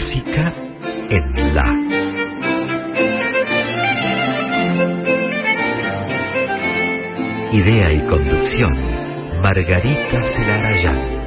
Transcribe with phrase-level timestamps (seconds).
[0.00, 0.54] Clásica
[1.10, 1.64] en La.
[7.52, 8.72] Idea y conducción,
[9.42, 11.20] Margarita Celarayán.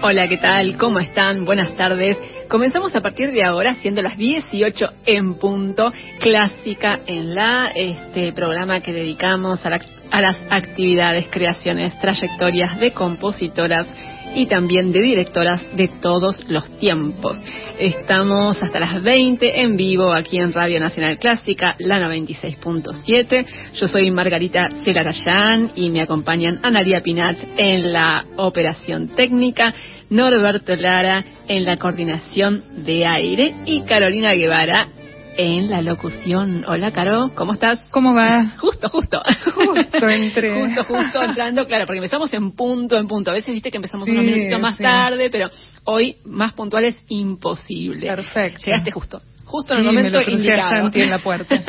[0.00, 0.78] Hola, ¿qué tal?
[0.78, 1.44] ¿Cómo están?
[1.44, 2.16] Buenas tardes.
[2.48, 8.80] Comenzamos a partir de ahora, siendo las 18 en punto, clásica en la, este programa
[8.80, 9.78] que dedicamos a,
[10.10, 13.92] a las actividades, creaciones, trayectorias de compositoras
[14.34, 17.38] y también de directoras de todos los tiempos.
[17.78, 23.46] Estamos hasta las 20 en vivo aquí en Radio Nacional Clásica, la 96.7.
[23.74, 29.74] Yo soy Margarita Celarayán y me acompañan Analia Pinat en la operación técnica,
[30.10, 34.88] Norberto Lara en la coordinación de aire y Carolina Guevara
[35.36, 36.64] en la locución.
[36.66, 37.80] Hola, Caro, ¿cómo estás?
[37.90, 38.54] ¿Cómo va?
[38.58, 39.22] Justo, justo.
[39.54, 40.54] Justo entré.
[40.54, 43.30] justo, justo entrando, claro, porque empezamos en punto, en punto.
[43.30, 45.48] A veces viste que empezamos unos minutitos más tarde, pero
[45.84, 48.08] hoy más puntual es imposible.
[48.08, 48.64] Perfecto.
[48.66, 49.22] Llegaste justo.
[49.44, 51.62] Justo en el momento me lo crucé a Santi en la puerta.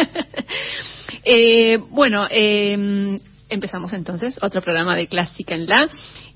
[1.23, 5.87] eh, bueno, eh, empezamos entonces otro programa de Clásica en la.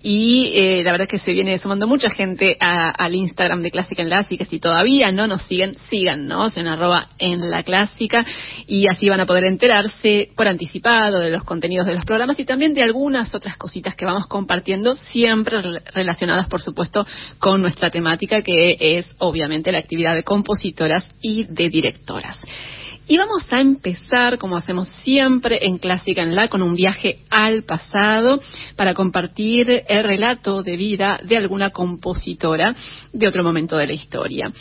[0.03, 3.71] Y eh, la verdad es que se viene sumando mucha gente a, al Instagram de
[3.71, 7.63] Clásica en la, así que si todavía no nos siguen, síganos en arroba en la
[7.63, 8.27] clásica
[8.67, 12.45] y así van a poder enterarse por anticipado de los contenidos de los programas y
[12.45, 15.63] también de algunas otras cositas que vamos compartiendo, siempre
[15.95, 17.07] relacionadas, por supuesto,
[17.39, 22.41] con nuestra temática, que es obviamente la actividad de compositoras y de directoras.
[23.11, 27.65] Y vamos a empezar, como hacemos siempre en Clásica en La, con un viaje al
[27.65, 28.41] pasado
[28.77, 32.73] para compartir el relato de vida de alguna compositora
[33.13, 34.53] de otro momento de la historia.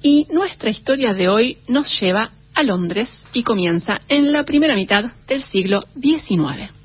[0.00, 5.04] Y nuestra historia de hoy nos lleva a Londres y comienza en la primera mitad
[5.26, 6.77] del siglo XIX.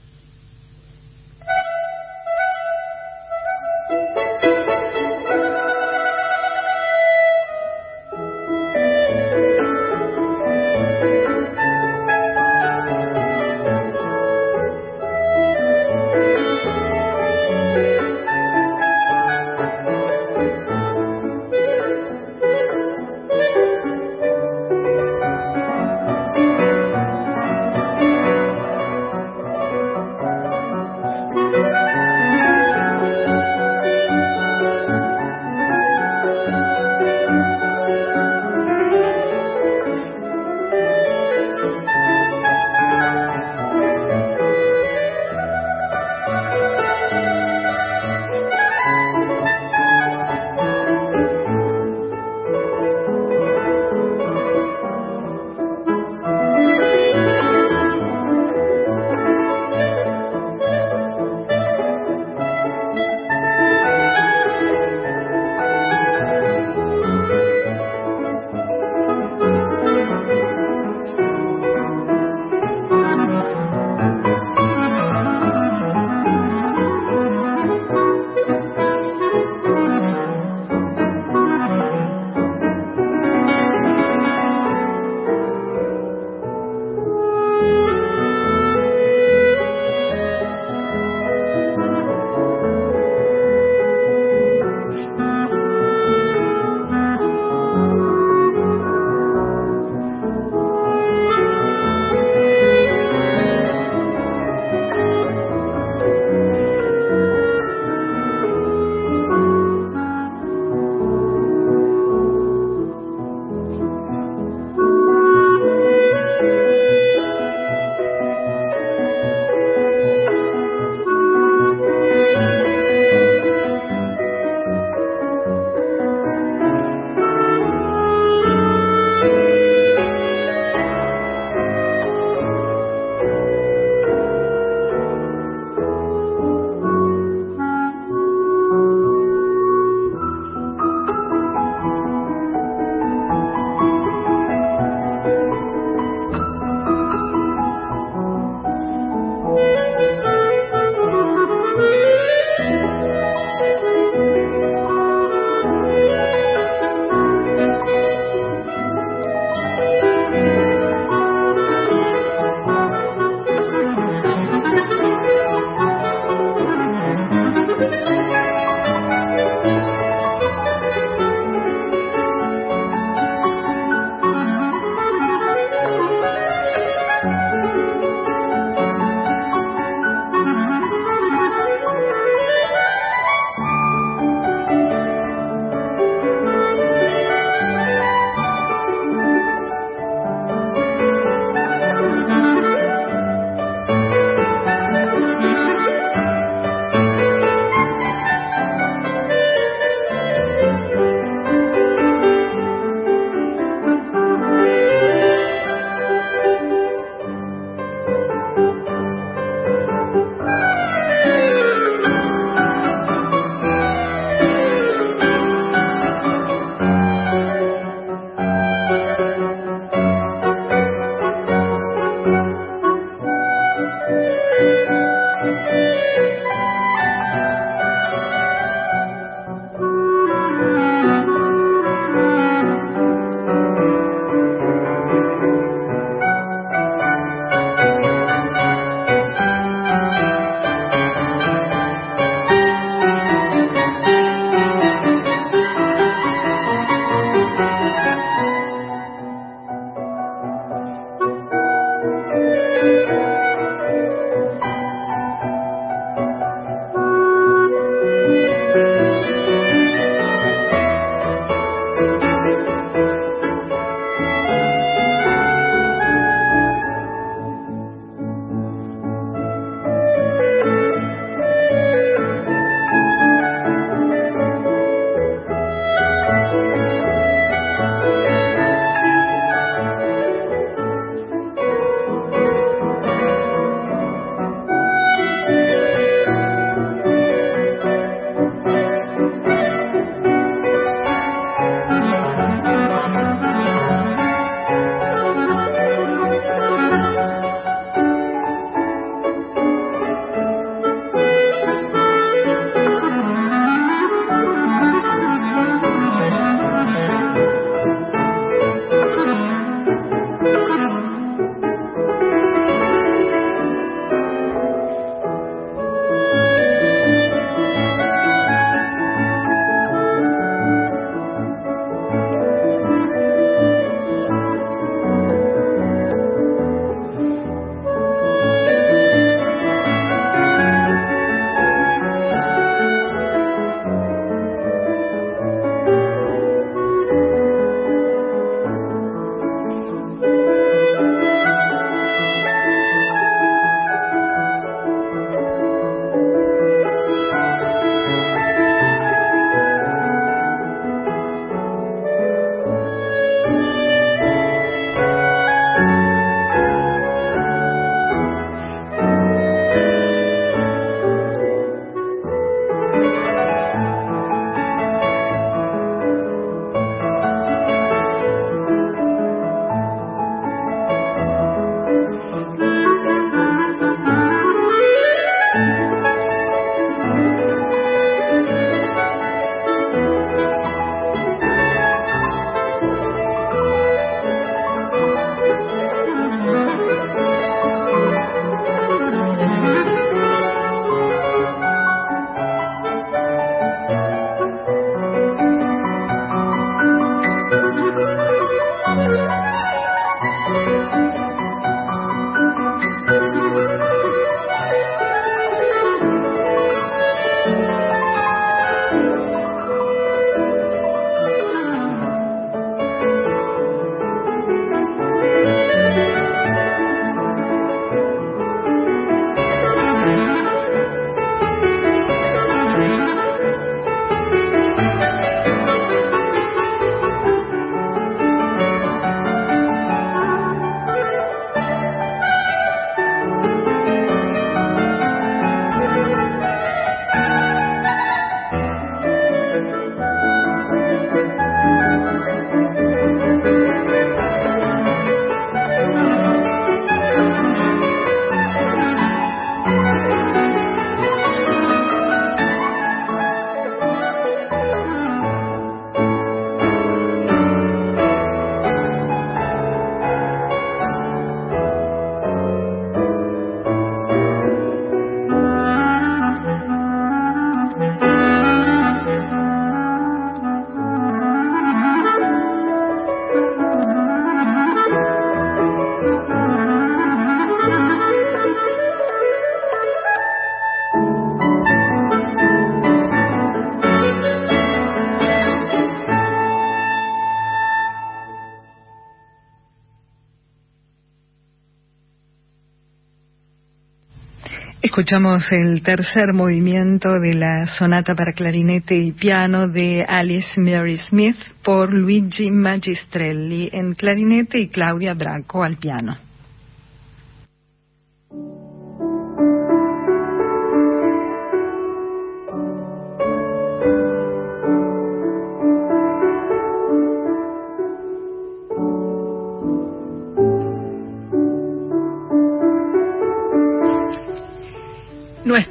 [494.94, 501.36] Escuchamos el tercer movimiento de la sonata para clarinete y piano de Alice Mary Smith
[501.64, 506.20] por Luigi Magistrelli en clarinete y Claudia Branco al piano.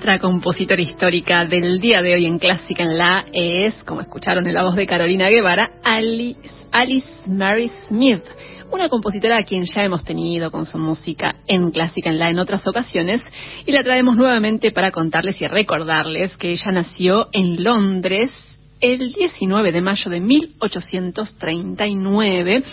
[0.03, 4.55] Nuestra compositora histórica del día de hoy en Clásica en La es, como escucharon en
[4.55, 8.25] la voz de Carolina Guevara, Alice, Mary Smith,
[8.73, 12.41] una compositora a quien ya hemos tenido con su música en Clásica en La en
[12.41, 13.25] otras ocasiones
[13.65, 18.33] y la traemos nuevamente para contarles y recordarles que ella nació en Londres
[18.81, 22.65] el 19 de mayo de 1839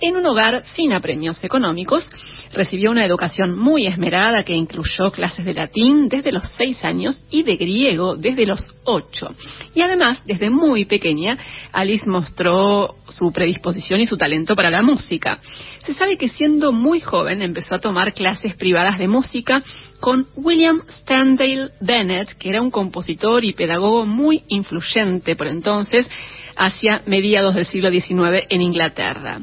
[0.00, 2.08] en un hogar sin apremios económicos.
[2.52, 7.44] Recibió una educación muy esmerada que incluyó clases de latín desde los seis años y
[7.44, 9.34] de griego desde los ocho.
[9.74, 11.38] Y además, desde muy pequeña,
[11.72, 15.38] Alice mostró su predisposición y su talento para la música.
[15.86, 19.62] Se sabe que siendo muy joven empezó a tomar clases privadas de música
[20.00, 26.08] con William Sterndale Bennett, que era un compositor y pedagogo muy influyente por entonces,
[26.56, 29.40] hacia mediados del siglo XIX en Inglaterra.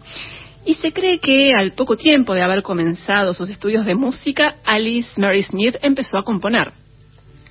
[0.68, 5.10] Y se cree que al poco tiempo de haber comenzado sus estudios de música, Alice
[5.16, 6.74] Mary Smith empezó a componer.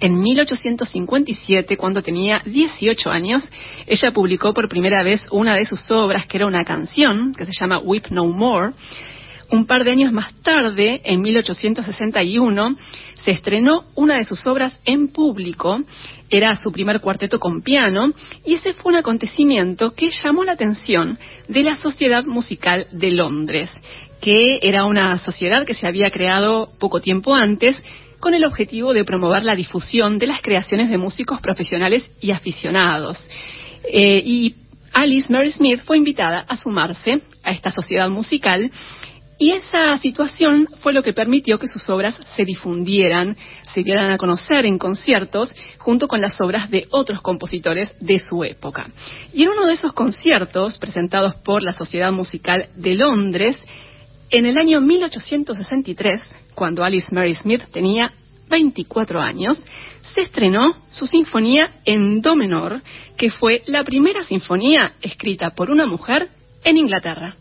[0.00, 3.42] En 1857, cuando tenía 18 años,
[3.86, 7.52] ella publicó por primera vez una de sus obras, que era una canción, que se
[7.58, 8.74] llama Weep No More,
[9.50, 12.76] un par de años más tarde, en 1861,
[13.24, 15.80] se estrenó una de sus obras en público,
[16.30, 18.12] era su primer cuarteto con piano,
[18.44, 23.70] y ese fue un acontecimiento que llamó la atención de la Sociedad Musical de Londres,
[24.20, 27.80] que era una sociedad que se había creado poco tiempo antes
[28.20, 33.18] con el objetivo de promover la difusión de las creaciones de músicos profesionales y aficionados.
[33.84, 34.54] Eh, y
[34.92, 38.70] Alice Mary Smith fue invitada a sumarse a esta sociedad musical
[39.38, 43.36] y esa situación fue lo que permitió que sus obras se difundieran,
[43.74, 48.44] se dieran a conocer en conciertos junto con las obras de otros compositores de su
[48.44, 48.88] época.
[49.34, 53.58] Y en uno de esos conciertos presentados por la Sociedad Musical de Londres,
[54.30, 56.20] en el año 1863,
[56.54, 58.12] cuando Alice Mary Smith tenía
[58.48, 59.62] 24 años,
[60.14, 62.80] se estrenó su sinfonía en do menor,
[63.18, 66.30] que fue la primera sinfonía escrita por una mujer
[66.64, 67.36] en Inglaterra.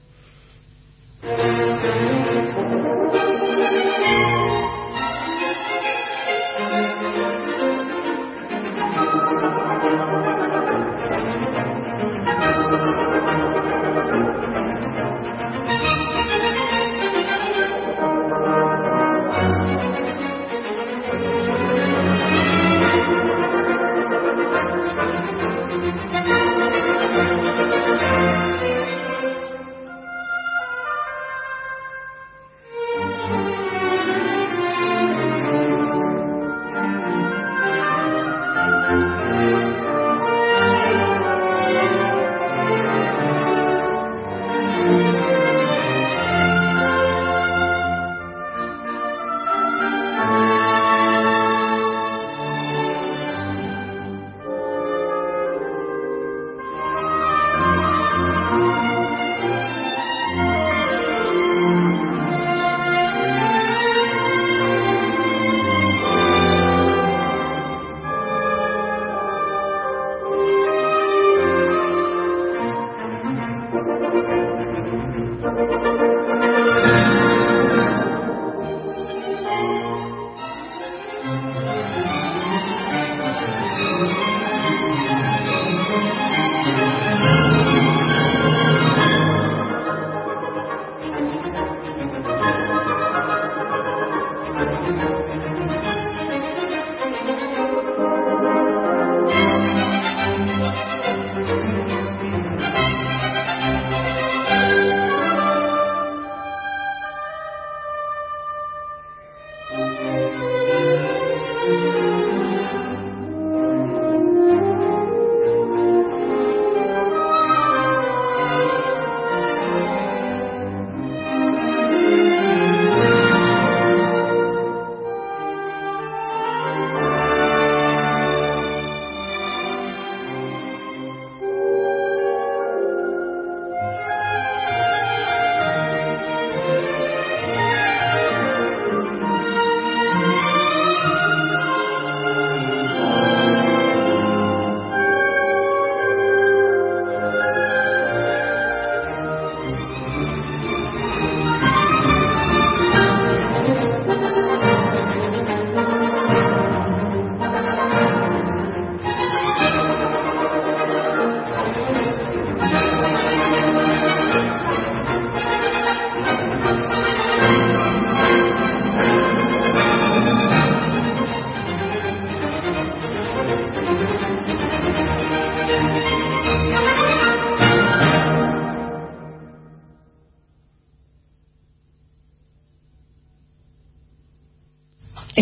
[1.26, 2.35] Thank you.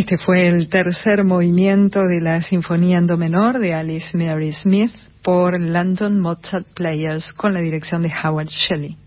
[0.03, 4.91] Este fue el tercer movimiento de la Sinfonía en Do menor de Alice Mary Smith
[5.23, 8.97] por London Mozart Players con la dirección de Howard Shelley.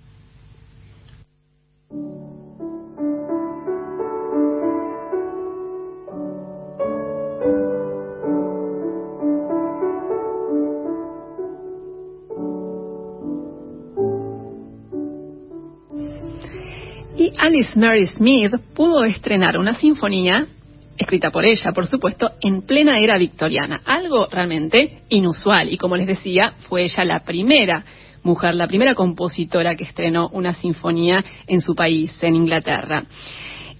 [17.16, 20.46] Y Alice Mary Smith pudo estrenar una sinfonía
[20.96, 25.72] escrita por ella, por supuesto, en plena era victoriana, algo realmente inusual.
[25.72, 27.84] Y como les decía, fue ella la primera
[28.22, 33.04] mujer, la primera compositora que estrenó una sinfonía en su país, en Inglaterra.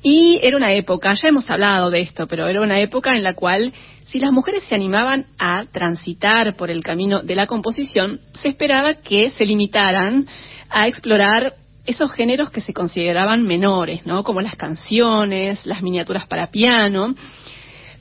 [0.02, 3.34] Y era una época, ya hemos hablado de esto, pero era una época en la
[3.34, 3.72] cual
[4.06, 8.94] si las mujeres se animaban a transitar por el camino de la composición, se esperaba
[8.94, 10.26] que se limitaran
[10.70, 11.54] a explorar
[11.86, 14.22] esos géneros que se consideraban menores, ¿no?
[14.24, 17.14] Como las canciones, las miniaturas para piano,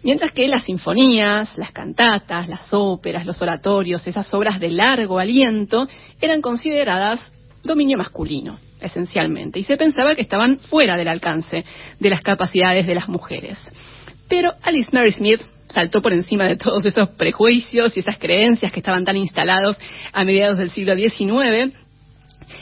[0.03, 5.87] mientras que las sinfonías, las cantatas, las óperas, los oratorios, esas obras de largo aliento,
[6.21, 7.19] eran consideradas
[7.63, 11.65] dominio masculino, esencialmente, y se pensaba que estaban fuera del alcance
[11.99, 13.57] de las capacidades de las mujeres.
[14.27, 15.41] Pero Alice Mary Smith
[15.73, 19.77] saltó por encima de todos esos prejuicios y esas creencias que estaban tan instalados
[20.13, 21.73] a mediados del siglo XIX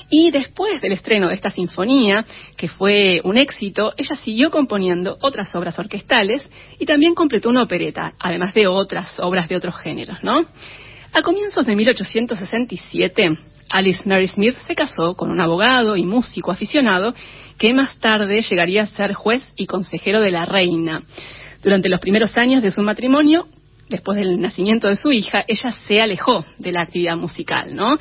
[0.09, 2.25] y después del estreno de esta sinfonía,
[2.57, 6.47] que fue un éxito, ella siguió componiendo otras obras orquestales
[6.79, 10.45] y también completó una opereta, además de otras obras de otros géneros, ¿no?
[11.13, 13.37] A comienzos de 1867,
[13.69, 17.13] Alice Mary Smith se casó con un abogado y músico aficionado
[17.57, 21.03] que más tarde llegaría a ser juez y consejero de la reina.
[21.63, 23.47] Durante los primeros años de su matrimonio,
[23.89, 27.97] después del nacimiento de su hija, ella se alejó de la actividad musical, ¿no?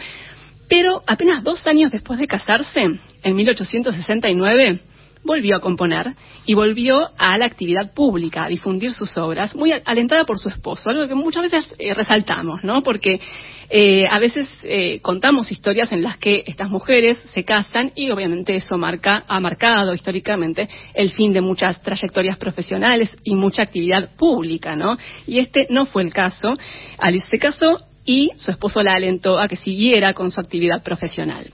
[0.72, 2.80] Pero apenas dos años después de casarse,
[3.22, 4.78] en 1869,
[5.22, 6.14] volvió a componer
[6.46, 10.88] y volvió a la actividad pública, a difundir sus obras, muy alentada por su esposo,
[10.88, 12.82] algo que muchas veces eh, resaltamos, ¿no?
[12.82, 13.20] Porque
[13.68, 18.56] eh, a veces eh, contamos historias en las que estas mujeres se casan y obviamente
[18.56, 24.74] eso marca, ha marcado históricamente el fin de muchas trayectorias profesionales y mucha actividad pública,
[24.74, 24.96] ¿no?
[25.26, 26.56] Y este no fue el caso.
[26.96, 31.50] Alice se casó y su esposo la alentó a que siguiera con su actividad profesional.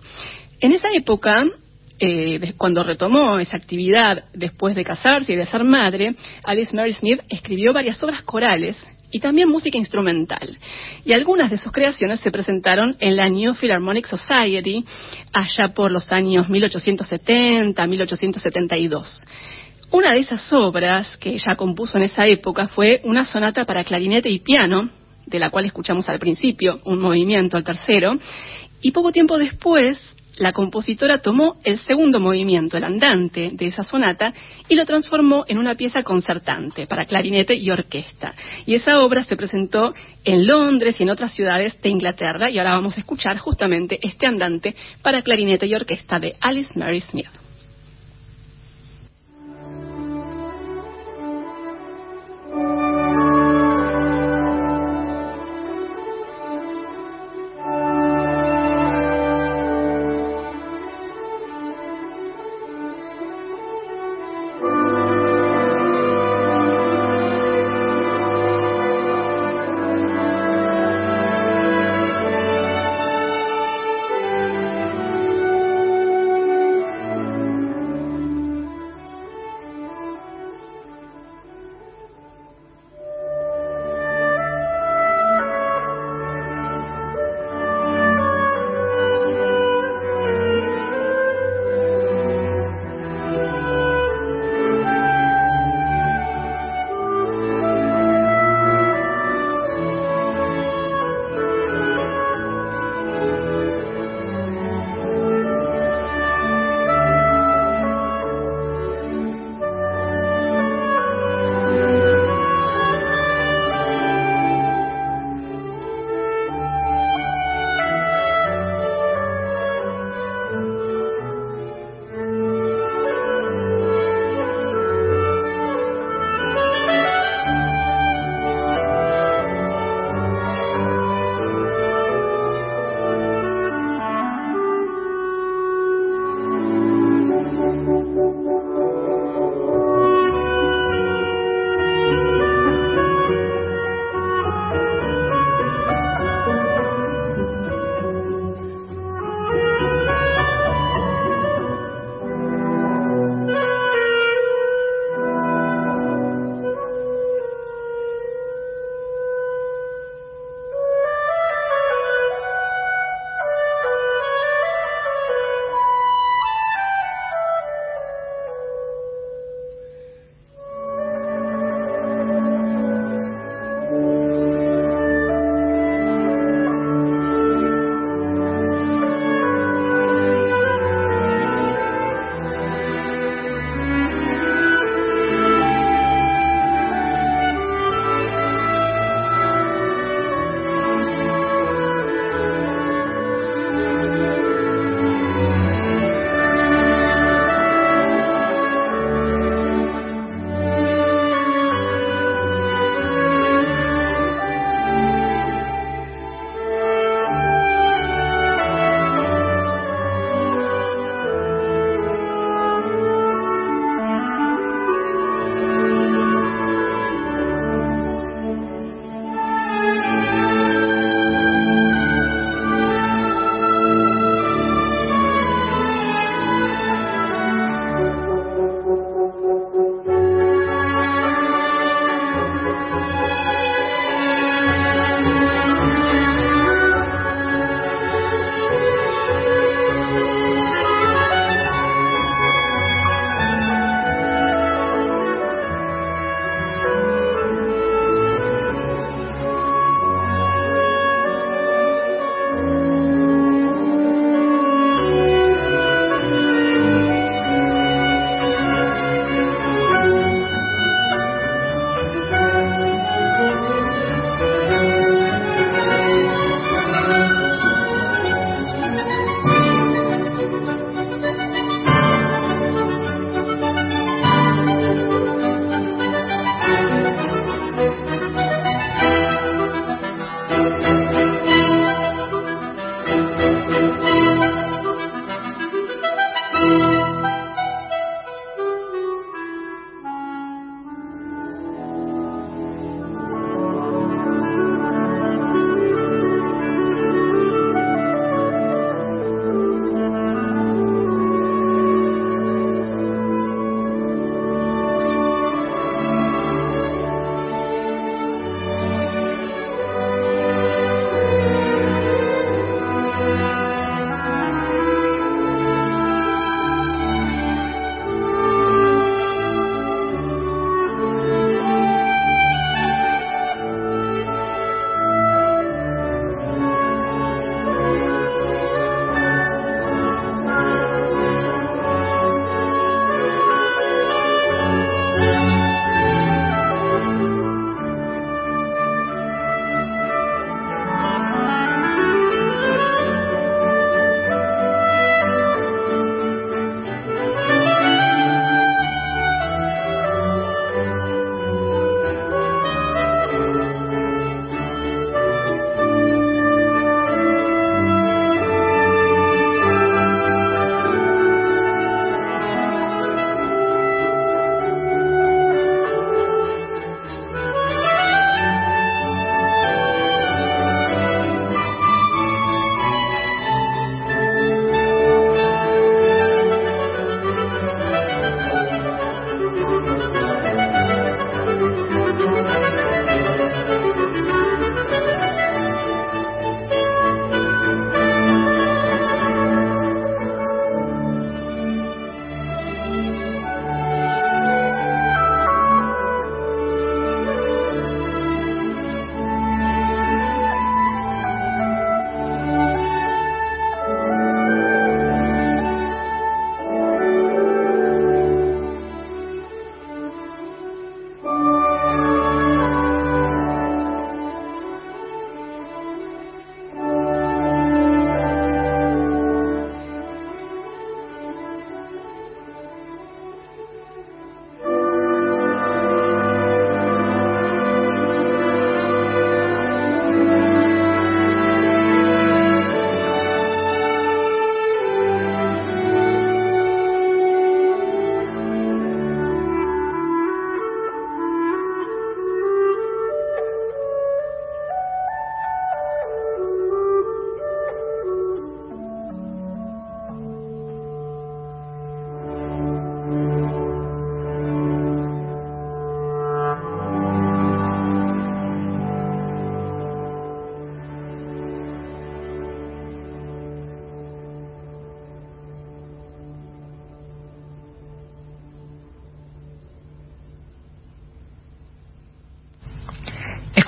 [0.60, 1.44] En esa época,
[2.00, 7.20] eh, cuando retomó esa actividad después de casarse y de ser madre, Alice Mary Smith
[7.28, 8.76] escribió varias obras corales
[9.10, 10.58] y también música instrumental.
[11.04, 14.84] Y algunas de sus creaciones se presentaron en la New Philharmonic Society
[15.32, 19.24] allá por los años 1870-1872.
[19.90, 24.28] Una de esas obras que ella compuso en esa época fue una sonata para clarinete
[24.28, 24.90] y piano
[25.28, 28.18] de la cual escuchamos al principio, un movimiento, al tercero,
[28.80, 29.98] y poco tiempo después
[30.38, 34.32] la compositora tomó el segundo movimiento, el andante de esa sonata,
[34.68, 38.34] y lo transformó en una pieza concertante para clarinete y orquesta.
[38.64, 39.92] Y esa obra se presentó
[40.24, 44.26] en Londres y en otras ciudades de Inglaterra, y ahora vamos a escuchar justamente este
[44.26, 47.47] andante para clarinete y orquesta de Alice Mary Smith.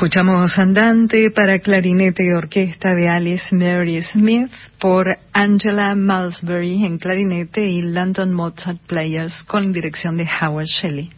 [0.00, 7.66] Escuchamos Andante para clarinete y orquesta de Alice Mary Smith por Angela Malsbury en clarinete
[7.66, 11.10] y London Mozart Players con dirección de Howard Shelley.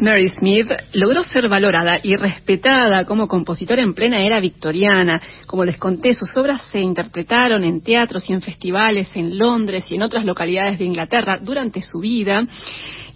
[0.00, 5.20] Mary Smith logró ser valorada y respetada como compositora en plena era victoriana.
[5.46, 9.96] Como les conté, sus obras se interpretaron en teatros y en festivales en Londres y
[9.96, 12.46] en otras localidades de Inglaterra durante su vida.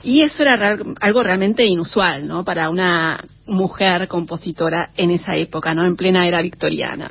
[0.03, 2.45] Y eso era algo realmente inusual, ¿no?
[2.45, 5.85] Para una mujer compositora en esa época, ¿no?
[5.85, 7.11] En plena era victoriana.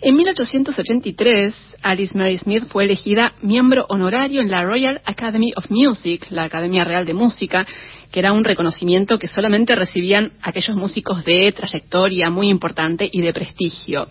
[0.00, 6.26] En 1883, Alice Mary Smith fue elegida miembro honorario en la Royal Academy of Music,
[6.30, 7.66] la Academia Real de Música,
[8.10, 13.32] que era un reconocimiento que solamente recibían aquellos músicos de trayectoria muy importante y de
[13.32, 14.08] prestigio.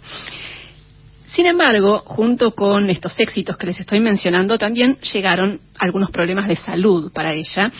[1.25, 6.55] Sin embargo, junto con estos éxitos que les estoy mencionando, también llegaron algunos problemas de
[6.55, 7.71] salud para ella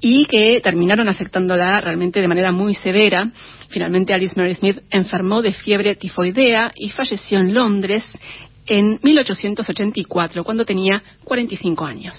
[0.00, 3.30] y que terminaron afectándola realmente de manera muy severa.
[3.68, 8.04] Finalmente Alice Mary Smith enfermó de fiebre tifoidea y falleció en Londres
[8.66, 12.16] en 1884, cuando tenía 45 años.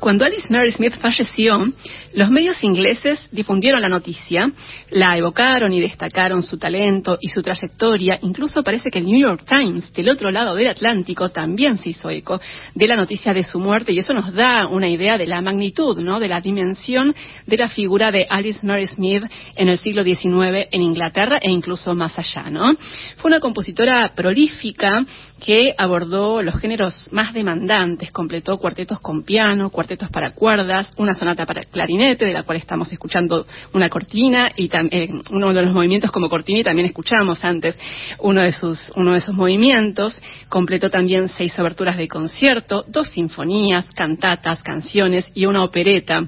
[0.00, 1.72] Cuando Alice Mary Smith falleció,
[2.12, 4.50] los medios ingleses difundieron la noticia,
[4.90, 8.18] la evocaron y destacaron su talento y su trayectoria.
[8.22, 12.10] Incluso parece que el New York Times, del otro lado del Atlántico, también se hizo
[12.10, 12.40] eco
[12.74, 15.98] de la noticia de su muerte y eso nos da una idea de la magnitud,
[15.98, 16.20] ¿no?
[16.20, 17.14] de la dimensión
[17.46, 19.24] de la figura de Alice Mary Smith
[19.56, 22.50] en el siglo XIX en Inglaterra e incluso más allá.
[22.50, 22.74] ¿no?
[23.16, 25.04] Fue una compositora prolífica
[25.40, 31.46] que abordó los géneros más demandantes, completó cuartetos con piano, cuartetos para cuerdas, una sonata
[31.46, 36.10] para clarinete, de la cual estamos escuchando una cortina y eh, uno de los movimientos
[36.10, 37.78] como cortina y también escuchamos antes
[38.18, 40.16] uno de sus uno de esos movimientos.
[40.48, 46.26] Completó también seis aberturas de concierto, dos sinfonías, cantatas, canciones y una opereta.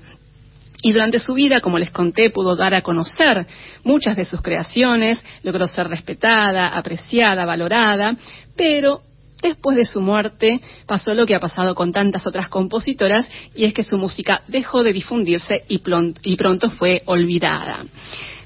[0.80, 3.46] Y durante su vida, como les conté, pudo dar a conocer
[3.82, 8.16] muchas de sus creaciones, logró ser respetada, apreciada, valorada,
[8.56, 9.02] pero
[9.42, 13.72] Después de su muerte pasó lo que ha pasado con tantas otras compositoras y es
[13.72, 17.84] que su música dejó de difundirse y, pronto fue olvidada.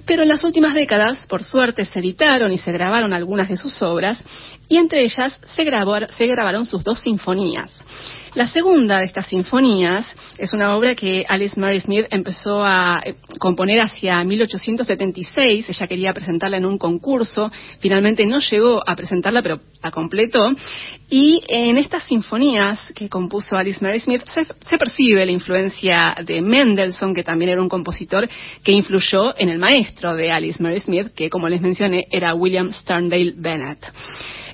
[0.04, 3.80] Pero en las últimas décadas, por suerte, se editaron y se grabaron algunas de sus
[3.82, 4.22] obras
[4.68, 7.70] y entre ellas se, se grabaron sus dos sinfonías.
[8.34, 10.06] La segunda de estas sinfonías
[10.38, 15.68] es una obra que Alice Mary Smith empezó a eh, componer hacia 1876.
[15.68, 17.52] Ella quería presentarla en un concurso.
[17.80, 20.50] Finalmente no llegó a presentarla, pero la completó.
[21.10, 27.14] Y en estas sinfonías que compuso Alice Mary Smith se, percibe la influencia de Mendelssohn,
[27.14, 28.26] que también era un compositor
[28.64, 32.72] que influyó en el maestro de Alice Mary Smith, que como les mencioné era William
[32.72, 33.92] Sterndale Bennett.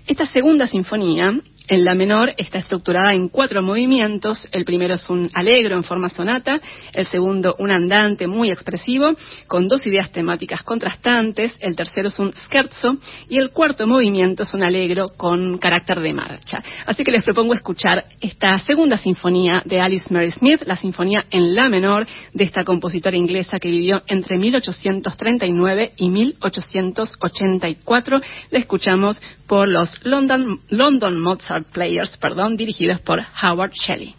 [0.05, 1.33] Esta segunda sinfonía
[1.69, 4.43] en la menor está estructurada en cuatro movimientos.
[4.51, 6.61] El primero es un alegro en forma sonata,
[6.93, 9.15] el segundo un andante muy expresivo
[9.47, 12.97] con dos ideas temáticas contrastantes, el tercero es un scherzo
[13.29, 16.63] y el cuarto movimiento es un alegro con carácter de marcha.
[16.87, 21.55] Así que les propongo escuchar esta segunda sinfonía de Alice Mary Smith, la sinfonía en
[21.55, 28.21] la menor de esta compositora inglesa que vivió entre 1839 y 1884.
[28.51, 34.15] La escuchamos por los London, London Mozart Players, perdón, dirigidos por Howard Shelley.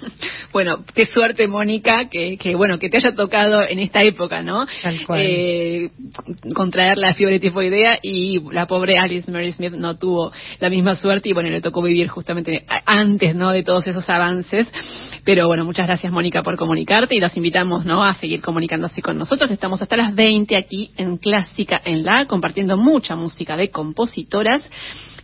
[0.53, 4.67] Bueno, qué suerte Mónica que, que bueno que te haya tocado en esta época, ¿no?
[4.83, 5.19] Tal cual.
[5.23, 5.89] Eh,
[6.53, 11.29] contraer la fiebre tifoidea y la pobre Alice Mary Smith no tuvo la misma suerte
[11.29, 12.52] y bueno le tocó vivir justamente
[12.85, 13.51] antes, ¿no?
[13.51, 14.67] De todos esos avances.
[15.23, 18.03] Pero bueno, muchas gracias Mónica por comunicarte y los invitamos, ¿no?
[18.03, 19.49] A seguir comunicándose con nosotros.
[19.51, 24.61] Estamos hasta las 20 aquí en Clásica en la, compartiendo mucha música de compositoras.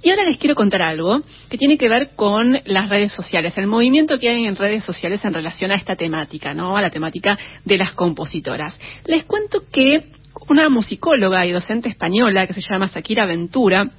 [0.01, 3.67] Y ahora les quiero contar algo que tiene que ver con las redes sociales, el
[3.67, 6.77] movimiento que hay en redes sociales en relación a esta temática, ¿no?
[6.77, 8.73] A la temática de las compositoras.
[9.05, 10.11] Les cuento que
[10.47, 13.89] una musicóloga y docente española que se llama Shakira Ventura,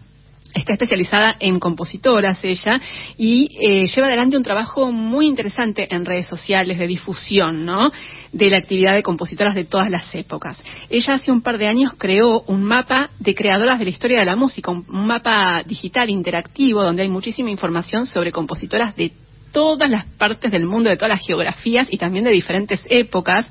[0.54, 2.80] Está especializada en compositoras ella
[3.16, 7.92] y eh, lleva adelante un trabajo muy interesante en redes sociales de difusión, ¿no?
[8.32, 10.56] De la actividad de compositoras de todas las épocas.
[10.88, 14.26] Ella hace un par de años creó un mapa de creadoras de la historia de
[14.26, 19.12] la música, un, un mapa digital interactivo donde hay muchísima información sobre compositoras de
[19.52, 23.48] todas las partes del mundo, de todas las geografías y también de diferentes épocas.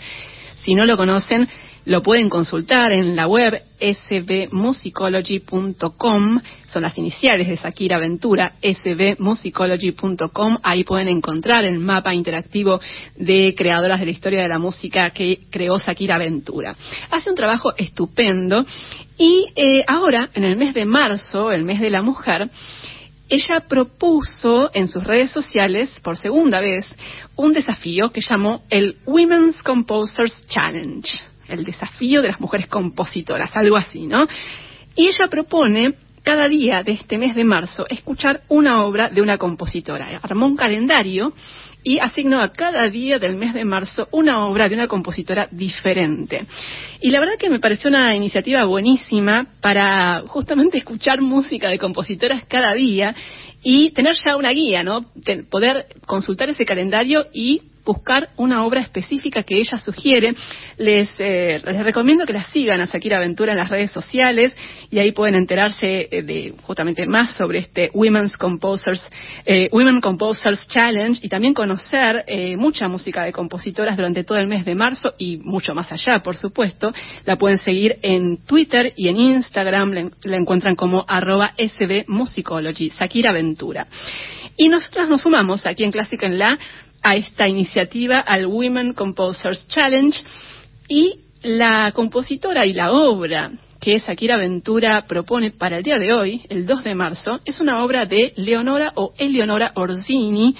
[0.58, 1.48] Si no lo conocen,
[1.90, 10.84] lo pueden consultar en la web sbmusicology.com, son las iniciales de Shakira Ventura, sbmusicology.com, ahí
[10.84, 12.80] pueden encontrar el mapa interactivo
[13.16, 16.76] de creadoras de la historia de la música que creó Shakira Ventura.
[17.10, 18.64] Hace un trabajo estupendo
[19.18, 22.52] y eh, ahora, en el mes de marzo, el mes de la mujer,
[23.30, 26.86] ella propuso en sus redes sociales, por segunda vez,
[27.36, 31.10] un desafío que llamó el Women's Composers Challenge
[31.50, 34.28] el desafío de las mujeres compositoras, algo así, ¿no?
[34.96, 39.38] Y ella propone cada día de este mes de marzo escuchar una obra de una
[39.38, 40.20] compositora.
[40.22, 41.34] Armó un calendario
[41.84, 46.46] y asignó a cada día del mes de marzo una obra de una compositora diferente.
[47.02, 52.44] Y la verdad que me pareció una iniciativa buenísima para justamente escuchar música de compositoras
[52.46, 53.16] cada día
[53.64, 55.06] y tener ya una guía, ¿no?
[55.50, 60.36] Poder consultar ese calendario y buscar una obra específica que ella sugiere.
[60.78, 64.56] Les, eh, les recomiendo que la sigan a Shakira Aventura en las redes sociales
[64.92, 69.02] y ahí pueden enterarse eh, de justamente más sobre este Women's Composers,
[69.44, 74.48] eh, Women Composers Challenge y también conocer eh, mucha música de compositoras durante todo el
[74.48, 76.94] mes de marzo y mucho más allá, por supuesto.
[77.26, 83.88] La pueden seguir en Twitter y en Instagram, la, encuentran como arroba sbmusicology, Shakira Aventura.
[84.58, 86.60] Y nosotras nos sumamos aquí en Clásica en la
[87.04, 90.18] a esta iniciativa, al Women Composers Challenge,
[90.88, 96.42] y la compositora y la obra que Shakira Ventura propone para el día de hoy,
[96.50, 100.54] el 2 de marzo, es una obra de Leonora o Eleonora Orsini,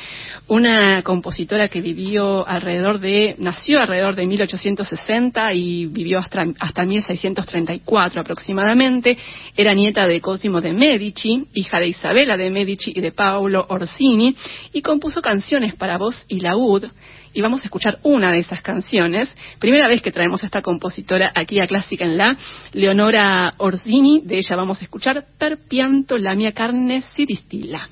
[0.48, 8.22] una compositora que vivió alrededor de, nació alrededor de 1860 y vivió hasta, hasta 1634
[8.22, 9.18] aproximadamente.
[9.56, 14.34] Era nieta de Cosimo de Medici, hija de Isabela de Medici y de Paolo Orsini,
[14.72, 16.86] y compuso canciones para voz y laúd
[17.34, 19.34] y vamos a escuchar una de esas canciones.
[19.60, 22.38] Primera vez que traemos a esta compositora aquí a Clásica en La,
[22.74, 23.09] Leonora
[23.58, 27.88] Orsini, de ella vamos a escuchar Per pianto la mia carne si distilla.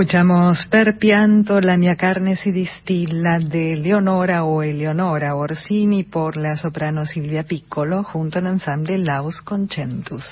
[0.00, 6.56] Escuchamos Per pianto la mia carne si distilla de Leonora o Eleonora Orsini por la
[6.56, 10.26] soprano Silvia Piccolo junto al ensamble Laus Concentus.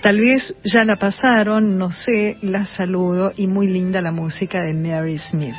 [0.00, 4.72] Tal vez ya la pasaron, no sé, la saludo y muy linda la música de
[4.72, 5.56] Mary Smith.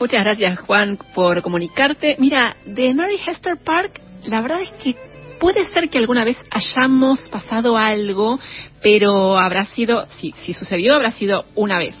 [0.00, 2.16] Muchas gracias, Juan, por comunicarte.
[2.18, 4.96] Mira, de Mary Hester Park, la verdad es que
[5.38, 8.40] puede ser que alguna vez hayamos pasado algo,
[8.82, 11.94] pero habrá sido, si, si sucedió, habrá sido una vez.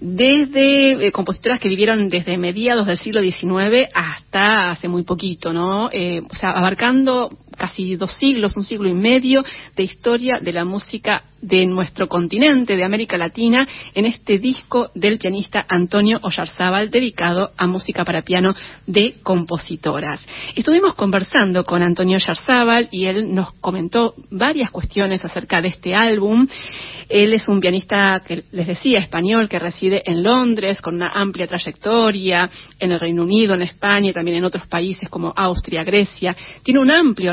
[0.00, 5.90] desde eh, compositoras que vivieron desde mediados del siglo XIX hasta hace muy poquito, ¿no?
[5.92, 9.44] Eh, o sea, abarcando casi dos siglos, un siglo y medio
[9.76, 15.18] de historia de la música de nuestro continente, de América Latina, en este disco del
[15.18, 18.54] pianista Antonio Oyarzábal dedicado a música para piano
[18.86, 20.24] de compositoras.
[20.54, 26.46] Estuvimos conversando con Antonio Oyarzábal y él nos comentó varias cuestiones acerca de este álbum.
[27.08, 31.46] Él es un pianista que les decía español que reside en Londres con una amplia
[31.46, 32.48] trayectoria
[32.78, 36.36] en el Reino Unido, en España y también en otros países como Austria, Grecia.
[36.62, 37.32] Tiene un amplio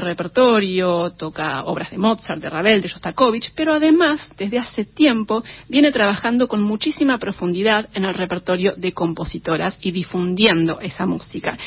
[1.18, 6.48] toca obras de Mozart, de Ravel, de Shostakovich, pero además desde hace tiempo viene trabajando
[6.48, 11.58] con muchísima profundidad en el repertorio de compositoras y difundiendo esa música.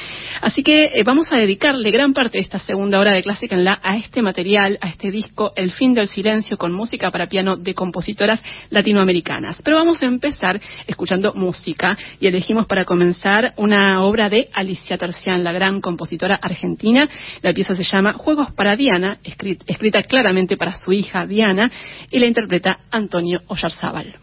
[0.41, 3.65] Así que eh, vamos a dedicarle gran parte de esta segunda hora de Clásica en
[3.65, 7.57] la a este material, a este disco El fin del silencio con música para piano
[7.57, 9.61] de compositoras latinoamericanas.
[9.63, 15.45] Pero vamos a empezar escuchando música y elegimos para comenzar una obra de Alicia Tercián,
[15.45, 17.09] la gran compositora argentina.
[17.43, 21.69] La pieza se llama Juegos para Diana, escrit- escrita claramente para su hija Diana
[22.13, 24.15] y la interpreta Antonio Oyarzábal.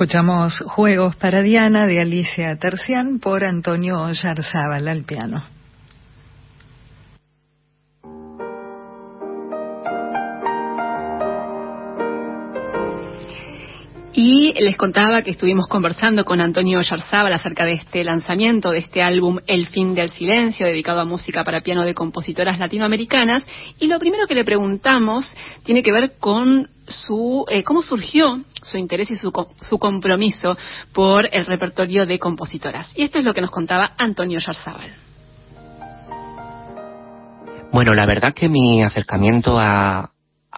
[0.00, 5.44] Escuchamos Juegos para Diana de Alicia Tercián por Antonio Yarzábal al piano.
[14.70, 19.40] Les contaba que estuvimos conversando con Antonio Yarzábal acerca de este lanzamiento, de este álbum
[19.48, 23.44] El fin del silencio, dedicado a música para piano de compositoras latinoamericanas.
[23.80, 25.34] Y lo primero que le preguntamos
[25.64, 30.56] tiene que ver con su, eh, cómo surgió su interés y su, su compromiso
[30.92, 32.88] por el repertorio de compositoras.
[32.94, 34.94] Y esto es lo que nos contaba Antonio Yarzábal.
[37.72, 40.09] Bueno, la verdad que mi acercamiento a,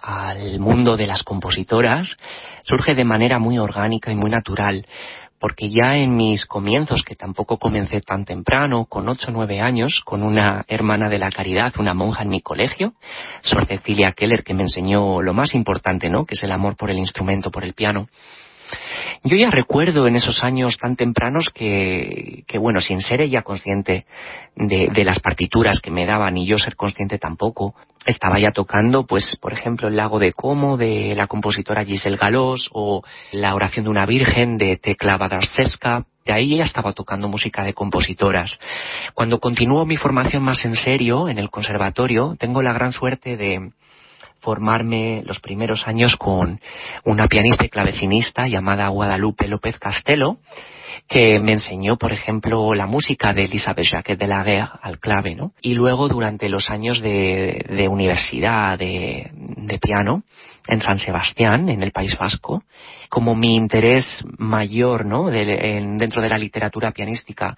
[0.03, 2.17] al mundo de las compositoras
[2.63, 4.85] surge de manera muy orgánica y muy natural,
[5.39, 10.01] porque ya en mis comienzos, que tampoco comencé tan temprano, con ocho o nueve años,
[10.05, 12.93] con una hermana de la caridad, una monja en mi colegio,
[13.41, 16.25] Sor Cecilia Keller, que me enseñó lo más importante, ¿no?
[16.25, 18.07] Que es el amor por el instrumento, por el piano.
[19.23, 24.05] Yo ya recuerdo en esos años tan tempranos que, que bueno, sin ser ella consciente
[24.55, 27.73] de, de, las partituras que me daban y yo ser consciente tampoco,
[28.05, 32.69] estaba ya tocando, pues, por ejemplo, el lago de Como de la compositora Giselle Galós
[32.73, 36.05] o la oración de una virgen de Tecla Badarszewska.
[36.25, 38.57] De ahí ya estaba tocando música de compositoras.
[39.13, 43.71] Cuando continuó mi formación más en serio en el conservatorio, tengo la gran suerte de,
[44.43, 46.59] formarme los primeros años con
[47.05, 50.37] una pianista y clavecinista llamada Guadalupe López Castelo,
[51.07, 55.35] que me enseñó, por ejemplo, la música de Elizabeth Jacquet de la Guerre al clave,
[55.35, 55.53] ¿no?
[55.61, 60.23] Y luego durante los años de, de universidad de, de piano
[60.67, 62.63] en San Sebastián, en el País Vasco,
[63.09, 64.05] como mi interés
[64.37, 65.29] mayor, ¿no?
[65.29, 67.57] De, en, dentro de la literatura pianística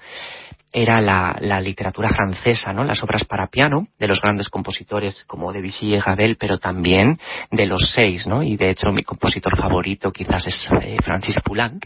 [0.72, 2.84] era la, la, literatura francesa, ¿no?
[2.84, 7.18] Las obras para piano de los grandes compositores como Debussy y Ravel, pero también
[7.50, 8.44] de los seis, ¿no?
[8.44, 11.86] Y de hecho mi compositor favorito quizás es eh, Francis Poulenc.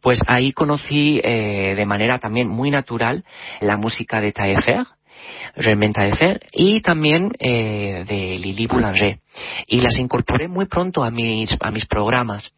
[0.00, 3.24] Pues ahí conocí eh, de manera también muy natural
[3.60, 4.86] la música de Taillefer,
[5.56, 9.18] Germain Taillefer y también eh, de Lili Boulanger.
[9.66, 12.50] Y las incorporé muy pronto a mis, a mis programas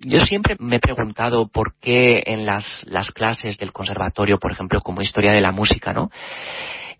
[0.00, 4.80] yo siempre me he preguntado por qué en las, las clases del conservatorio, por ejemplo,
[4.80, 6.10] como historia de la música, ¿no?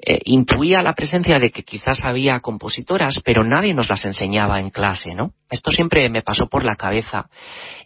[0.06, 4.68] Eh, intuía la presencia de que quizás había compositoras, pero nadie nos las enseñaba en
[4.68, 5.30] clase, ¿no?
[5.48, 7.30] Esto siempre me pasó por la cabeza.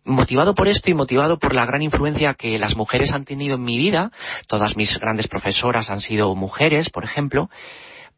[0.04, 3.62] Motivado por esto y motivado por la gran influencia que las mujeres han tenido en
[3.62, 4.10] mi vida,
[4.48, 7.50] todas mis grandes profesoras han sido mujeres, por ejemplo,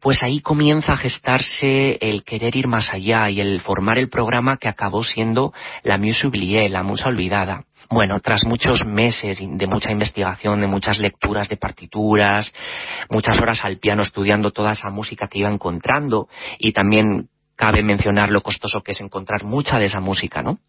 [0.01, 4.57] pues ahí comienza a gestarse el querer ir más allá y el formar el programa
[4.57, 5.53] que acabó siendo
[5.83, 6.27] la Muse
[6.69, 7.65] la musa olvidada.
[7.89, 12.51] Bueno, tras muchos meses de mucha investigación, de muchas lecturas de partituras,
[13.09, 18.29] muchas horas al piano estudiando toda esa música que iba encontrando y también cabe mencionar
[18.29, 20.59] lo costoso que es encontrar mucha de esa música, ¿no?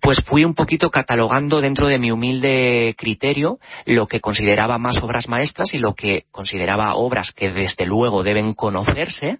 [0.00, 5.28] Pues fui un poquito catalogando dentro de mi humilde criterio lo que consideraba más obras
[5.28, 9.38] maestras y lo que consideraba obras que desde luego deben conocerse,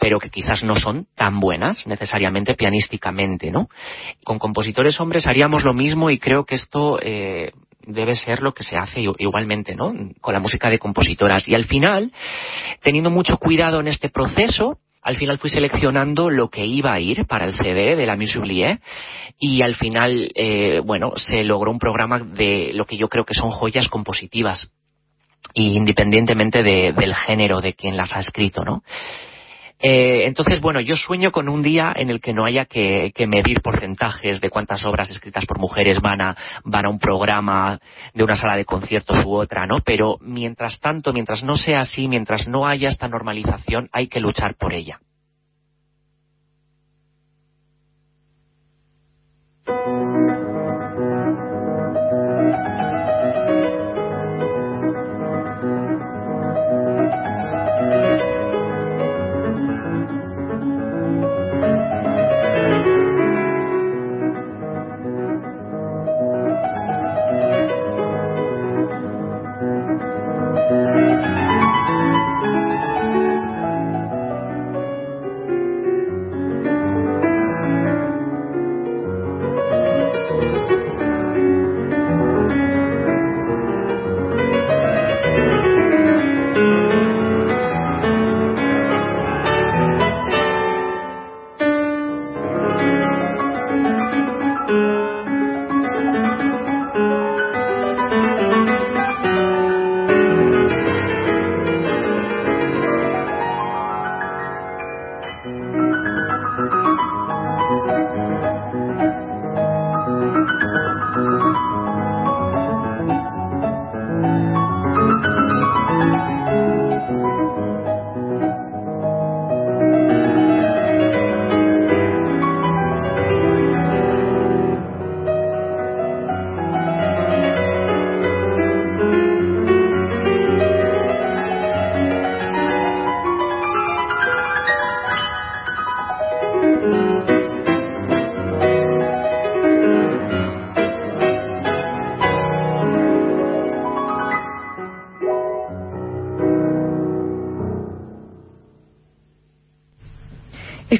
[0.00, 3.68] pero que quizás no son tan buenas necesariamente pianísticamente, ¿no?
[4.24, 7.52] Con compositores hombres haríamos lo mismo y creo que esto eh,
[7.86, 9.92] debe ser lo que se hace igualmente, ¿no?
[10.20, 11.46] Con la música de compositoras.
[11.48, 12.12] Y al final,
[12.82, 17.26] teniendo mucho cuidado en este proceso, al final fui seleccionando lo que iba a ir
[17.26, 18.80] para el CD de la Musique
[19.38, 23.34] y al final, eh, bueno, se logró un programa de lo que yo creo que
[23.34, 24.70] son joyas compositivas
[25.52, 28.82] independientemente de, del género de quien las ha escrito, ¿no?
[29.86, 33.26] Eh, entonces, bueno, yo sueño con un día en el que no haya que, que,
[33.26, 36.34] medir porcentajes de cuántas obras escritas por mujeres van a,
[36.64, 37.78] van a un programa
[38.14, 39.80] de una sala de conciertos u otra, ¿no?
[39.84, 44.54] Pero mientras tanto, mientras no sea así, mientras no haya esta normalización, hay que luchar
[44.56, 45.00] por ella.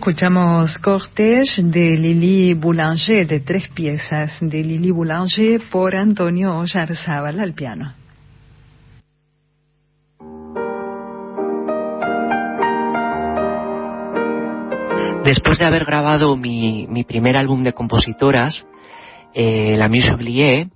[0.07, 7.55] Escuchamos Cortège de Lili Boulanger, de tres piezas de Lili Boulanger por Antonio Oyarzábal al
[7.55, 7.95] piano.
[15.25, 18.67] Después de haber grabado mi, primer álbum de compositoras,
[19.33, 20.69] eh, La Oubliée,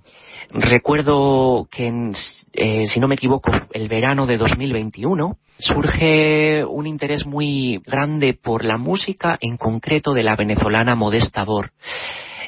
[0.51, 2.11] recuerdo que,
[2.53, 8.63] eh, si no me equivoco, el verano de 2021, surge un interés muy grande por
[8.63, 11.45] la música, en concreto de la venezolana Modesta.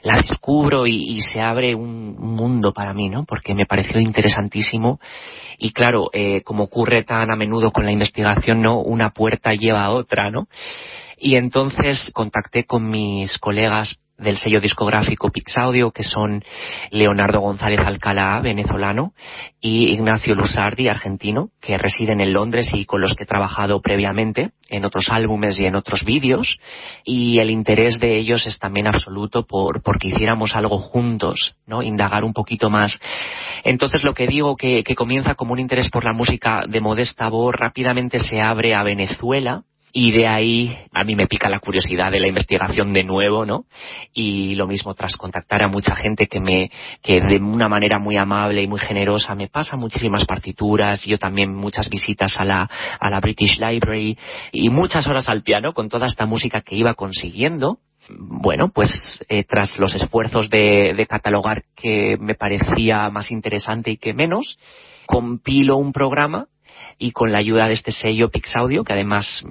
[0.03, 3.23] La descubro y, se abre un mundo para mí, ¿no?
[3.25, 4.99] Porque me pareció interesantísimo
[5.59, 8.79] y claro, eh, como ocurre tan a menudo con la investigación, ¿no?
[8.81, 10.47] Una puerta lleva a otra, ¿no?
[11.17, 16.43] Y entonces contacté con mis colegas del sello discográfico Pixaudio, que son
[16.91, 19.13] Leonardo González Alcalá, venezolano,
[19.59, 24.51] y Ignacio Lusardi, argentino, que residen en Londres y con los que he trabajado previamente
[24.69, 26.57] en otros álbumes y en otros vídeos.
[27.03, 31.83] Y el interés de ellos es también absoluto por porque hiciéramos algo juntos, ¿no?
[31.83, 32.99] Indagar un poquito más.
[33.63, 37.29] Entonces lo que digo que, que comienza como un interés por la música de Modesta
[37.29, 42.11] Voz rápidamente se abre a Venezuela y de ahí a mí me pica la curiosidad
[42.11, 43.65] de la investigación de nuevo, ¿no?
[44.13, 48.17] Y lo mismo tras contactar a mucha gente que me, que de una manera muy
[48.17, 52.69] amable y muy generosa me pasa muchísimas partituras, yo también muchas visitas a la,
[52.99, 54.17] a la British Library
[54.51, 57.79] y muchas horas al piano con toda esta música que iba consiguiendo
[58.17, 63.97] bueno, pues eh, tras los esfuerzos de, de, catalogar que me parecía más interesante y
[63.97, 64.57] que menos,
[65.05, 66.47] compilo un programa
[66.97, 69.43] y con la ayuda de este sello Pixaudio, que además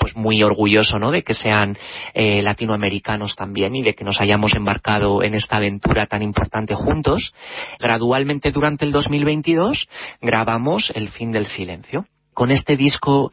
[0.00, 1.10] pues muy orgulloso ¿no?
[1.10, 1.76] de que sean
[2.14, 7.34] eh, latinoamericanos también y de que nos hayamos embarcado en esta aventura tan importante juntos.
[7.78, 9.88] Gradualmente durante el 2022
[10.22, 12.06] grabamos El fin del silencio.
[12.32, 13.30] Con este disco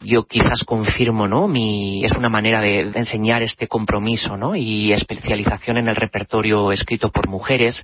[0.00, 1.46] yo quizás confirmo, ¿no?
[1.46, 4.56] Mi, es una manera de, enseñar este compromiso, ¿no?
[4.56, 7.82] Y especialización en el repertorio escrito por mujeres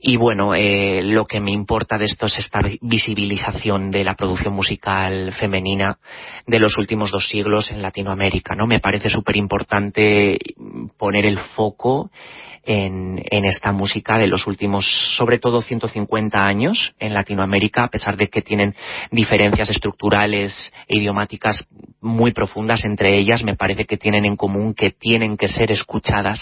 [0.00, 4.54] y bueno, eh, lo que me importa de esto es esta visibilización de la producción
[4.54, 5.98] musical femenina
[6.46, 8.66] de los últimos dos siglos en Latinoamérica, ¿no?
[8.66, 10.38] Me parece súper importante
[10.98, 12.10] poner el foco
[12.64, 14.86] en, en, esta música de los últimos,
[15.16, 18.74] sobre todo 150 años en Latinoamérica, a pesar de que tienen
[19.12, 21.62] diferencias estructurales e idiomáticas
[22.00, 26.40] muy profundas entre ellas, me parece que tienen en común que tienen que ser escuchadas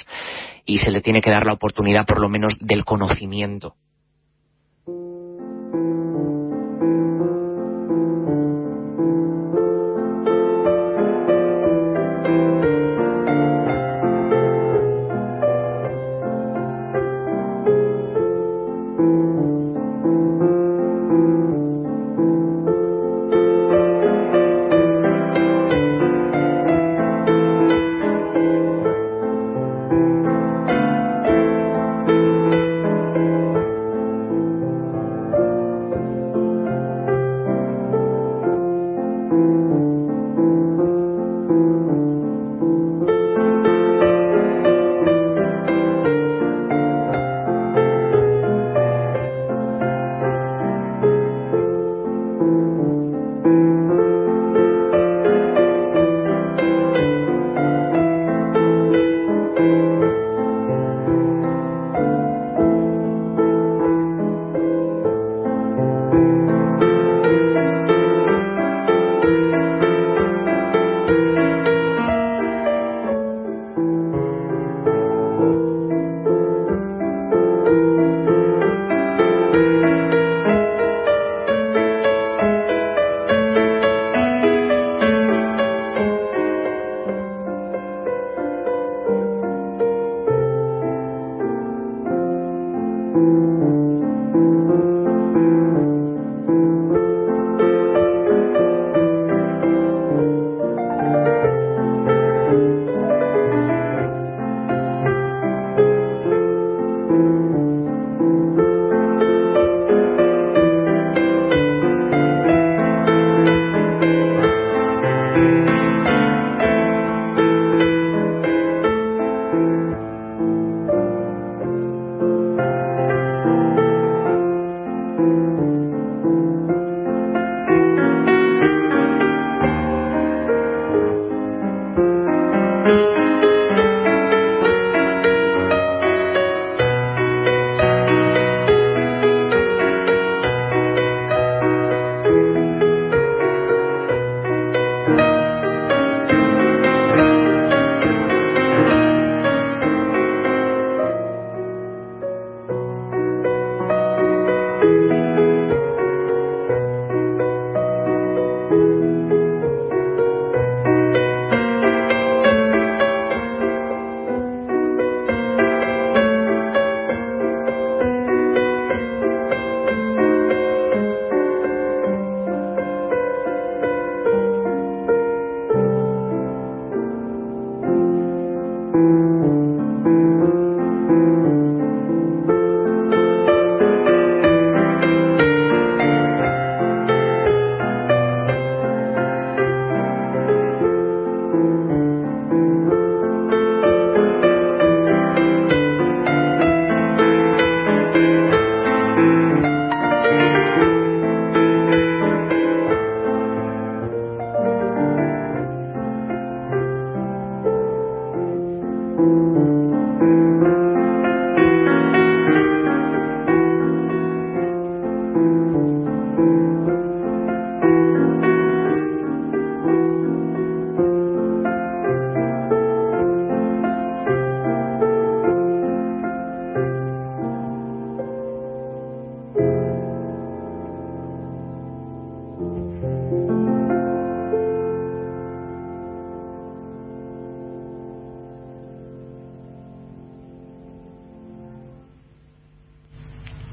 [0.66, 3.74] y se le tiene que dar la oportunidad por lo menos del conocimiento.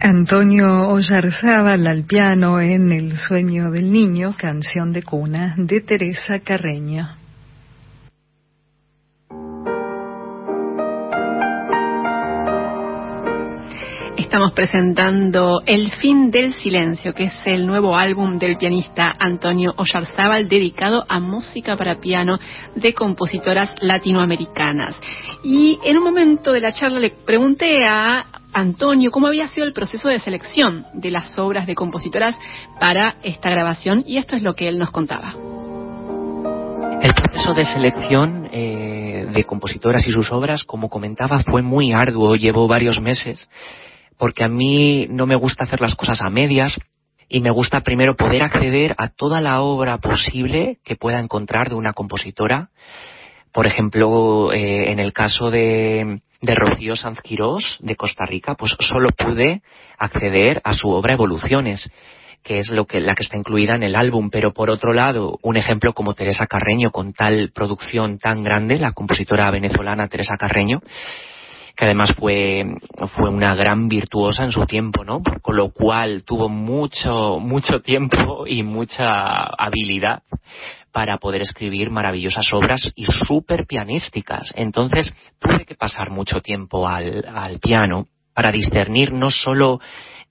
[0.03, 7.07] Antonio Ollarzábal al piano en El sueño del niño, canción de cuna de Teresa Carreño.
[14.17, 20.49] Estamos presentando El fin del silencio, que es el nuevo álbum del pianista Antonio Ollarzábal
[20.49, 22.39] dedicado a música para piano
[22.73, 24.99] de compositoras latinoamericanas.
[25.43, 29.73] Y en un momento de la charla le pregunté a Antonio cómo había sido el
[29.73, 32.37] proceso de selección de las obras de compositoras
[32.79, 35.35] para esta grabación y esto es lo que él nos contaba.
[37.01, 42.35] El proceso de selección eh, de compositoras y sus obras, como comentaba, fue muy arduo,
[42.35, 43.49] llevó varios meses,
[44.17, 46.79] porque a mí no me gusta hacer las cosas a medias
[47.27, 51.75] y me gusta primero poder acceder a toda la obra posible que pueda encontrar de
[51.75, 52.69] una compositora.
[53.53, 58.75] Por ejemplo, eh, en el caso de de Rocío Sanz Quirós de Costa Rica, pues
[58.79, 59.61] solo pude
[59.97, 61.89] acceder a su obra Evoluciones
[62.43, 65.37] que es lo que, la que está incluida en el álbum, pero por otro lado,
[65.43, 70.81] un ejemplo como Teresa Carreño, con tal producción tan grande, la compositora venezolana Teresa Carreño,
[71.75, 72.65] que además fue,
[73.15, 75.21] fue una gran virtuosa en su tiempo, ¿no?
[75.43, 79.03] Con lo cual tuvo mucho, mucho tiempo y mucha
[79.55, 80.23] habilidad
[80.91, 84.51] para poder escribir maravillosas obras y súper pianísticas.
[84.55, 89.79] Entonces tuve que pasar mucho tiempo al, al piano para discernir no solo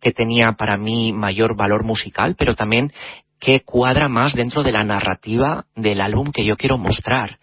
[0.01, 2.93] que tenía para mí mayor valor musical, pero también
[3.39, 7.39] que cuadra más dentro de la narrativa del álbum que yo quiero mostrar.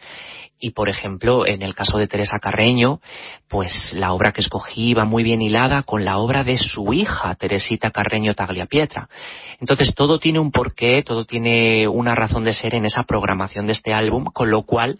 [0.60, 3.00] Y por ejemplo, en el caso de Teresa Carreño,
[3.48, 7.36] pues la obra que escogí va muy bien hilada con la obra de su hija,
[7.36, 9.08] Teresita Carreño Tagliapietra.
[9.60, 13.74] Entonces todo tiene un porqué, todo tiene una razón de ser en esa programación de
[13.74, 14.98] este álbum, con lo cual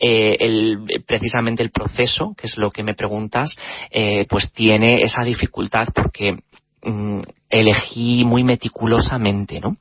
[0.00, 3.54] eh, el, precisamente el proceso, que es lo que me preguntas,
[3.90, 6.38] eh, pues tiene esa dificultad porque
[6.82, 7.20] mm,
[7.50, 9.76] elegí muy meticulosamente, ¿no?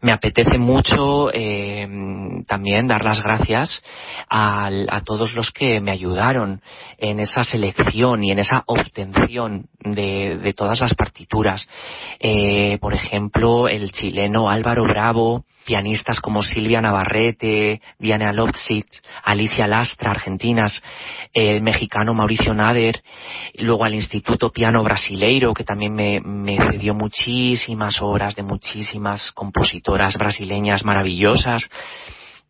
[0.00, 1.86] Me apetece mucho eh,
[2.46, 3.82] también dar las gracias
[4.30, 4.70] a,
[5.04, 6.60] todos los que me ayudaron
[6.98, 11.68] en esa selección y en esa obtención de, todas las partituras.
[12.20, 20.10] Eh, por ejemplo, el chileno Álvaro Bravo, pianistas como Silvia Navarrete, Diana Lovsitz, Alicia Lastra,
[20.10, 20.82] argentinas,
[21.32, 23.02] el mexicano Mauricio Nader,
[23.58, 30.16] luego al Instituto Piano Brasileiro, que también me, me cedió muchísimas obras de muchísimas compositoras
[30.16, 31.68] brasileñas maravillosas,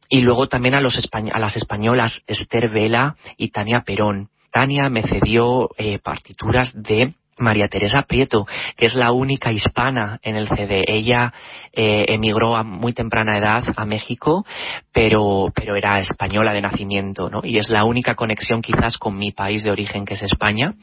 [0.09, 4.29] y luego también a, los a las españolas Esther Vela y Tania Perón.
[4.53, 8.47] Tania me cedió eh, partituras de María Teresa Prieto,
[8.77, 10.85] que es la única hispana en el CD.
[10.87, 11.33] Ella
[11.73, 14.45] eh, emigró a muy temprana edad a México,
[14.93, 17.41] pero, pero era española de nacimiento, ¿no?
[17.45, 20.75] Y es la única conexión quizás con mi país de origen, que es España.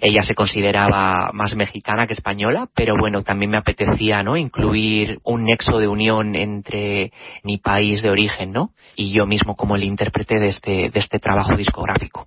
[0.00, 4.36] Ella se consideraba más mexicana que española, pero bueno, también me apetecía, ¿no?
[4.36, 7.12] Incluir un nexo de unión entre
[7.44, 8.70] mi país de origen, ¿no?
[8.96, 12.26] Y yo mismo como el intérprete de este, de este trabajo discográfico.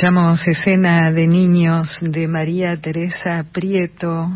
[0.00, 4.30] Escuchamos escena de niños de María Teresa Prieto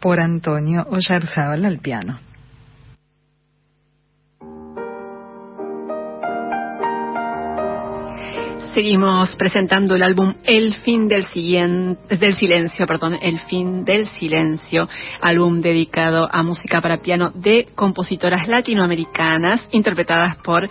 [0.00, 2.18] por Antonio Oyarzábal al piano.
[8.80, 14.88] Seguimos presentando el álbum El fin del, silencio, perdón, El fin del silencio,
[15.20, 20.66] álbum dedicado a música para piano de compositoras latinoamericanas interpretadas por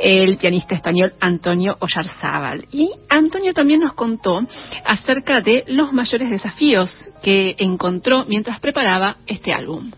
[0.00, 2.66] el pianista español Antonio Oyarzábal.
[2.72, 4.40] Y Antonio también nos contó
[4.84, 6.90] acerca de los mayores desafíos
[7.22, 9.92] que encontró mientras preparaba este álbum.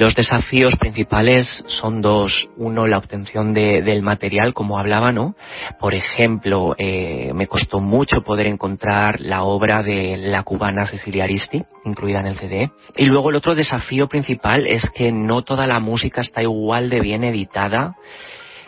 [0.00, 2.48] Los desafíos principales son dos.
[2.56, 5.34] Uno, la obtención del material, como hablaba, ¿no?
[5.78, 11.62] Por ejemplo, eh, me costó mucho poder encontrar la obra de la cubana Cecilia Aristi,
[11.84, 12.70] incluida en el CD.
[12.96, 17.00] Y luego el otro desafío principal es que no toda la música está igual de
[17.00, 17.94] bien editada,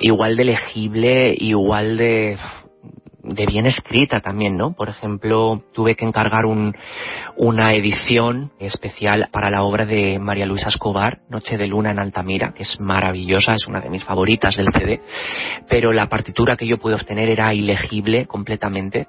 [0.00, 2.36] igual de legible, igual de
[3.22, 4.74] de bien escrita también, ¿no?
[4.74, 6.74] Por ejemplo, tuve que encargar un,
[7.36, 12.52] una edición especial para la obra de María Luisa Escobar, Noche de Luna en Altamira,
[12.52, 15.00] que es maravillosa, es una de mis favoritas del CD,
[15.68, 19.06] pero la partitura que yo pude obtener era ilegible completamente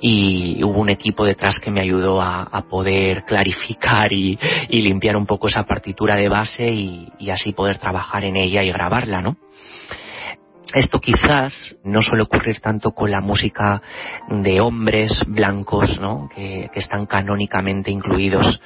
[0.00, 4.38] y hubo un equipo detrás que me ayudó a, poder clarificar y,
[4.70, 8.72] limpiar un poco esa partitura de base y, y así poder trabajar en ella y
[8.72, 9.36] grabarla, ¿no?
[10.74, 13.82] Esto quizás no suele ocurrir tanto con la música
[14.30, 16.30] de hombres blancos, ¿no?
[16.34, 18.60] Que, están canónicamente incluidos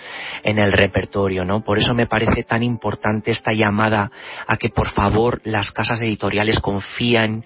[0.44, 1.62] en el repertorio, ¿no?
[1.62, 4.10] Por eso me parece tan importante esta llamada
[4.46, 7.44] a que por favor las casas editoriales confíen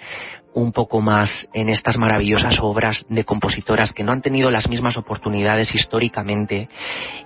[0.53, 4.97] un poco más en estas maravillosas obras de compositoras que no han tenido las mismas
[4.97, 6.69] oportunidades históricamente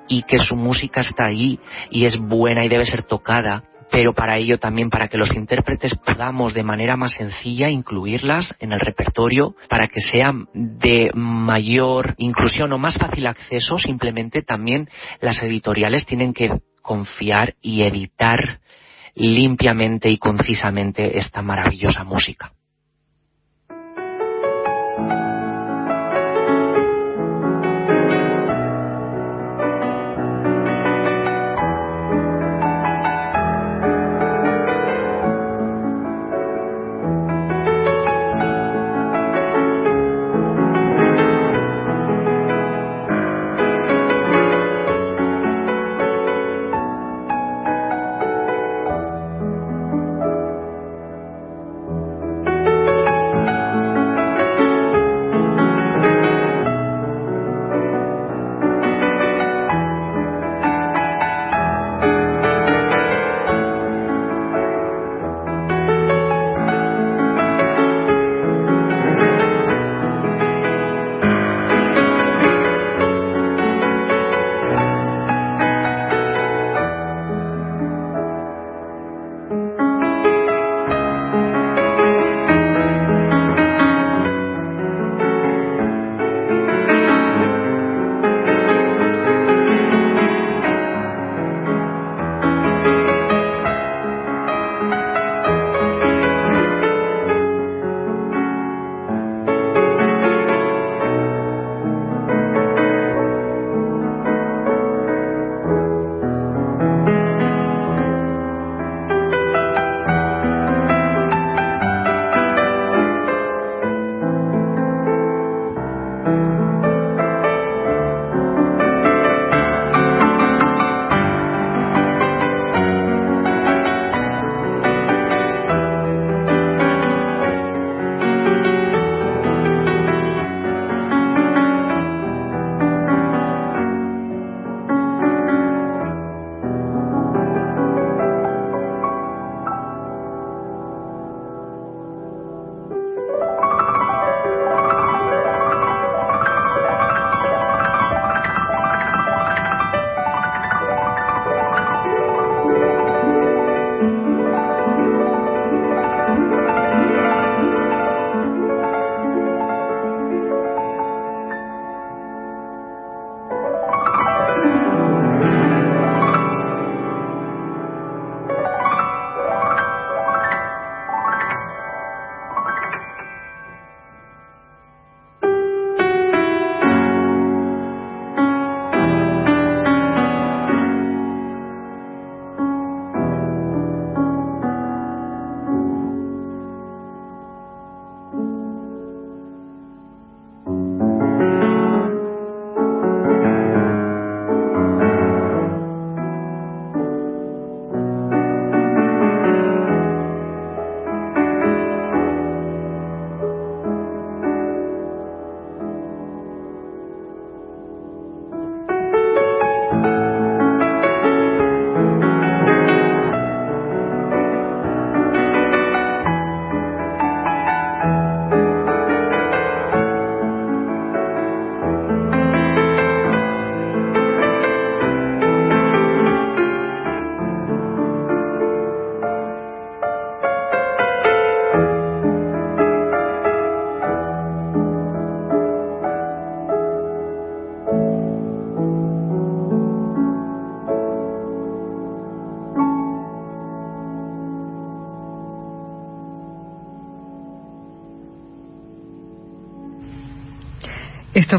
[0.08, 1.58] y que su música está ahí
[1.90, 3.64] y es buena y debe ser tocada
[3.94, 8.72] pero para ello también para que los intérpretes podamos de manera más sencilla incluirlas en
[8.72, 14.88] el repertorio para que sean de mayor inclusión o más fácil acceso, simplemente también
[15.20, 16.50] las editoriales tienen que
[16.82, 18.58] confiar y editar
[19.14, 22.53] limpiamente y concisamente esta maravillosa música.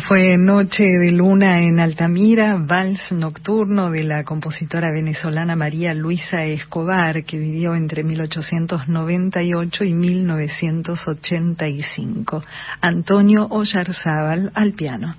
[0.01, 7.23] Fue Noche de Luna en Altamira, vals nocturno de la compositora venezolana María Luisa Escobar,
[7.23, 12.43] que vivió entre 1898 y 1985.
[12.81, 15.15] Antonio Ollarzábal al piano.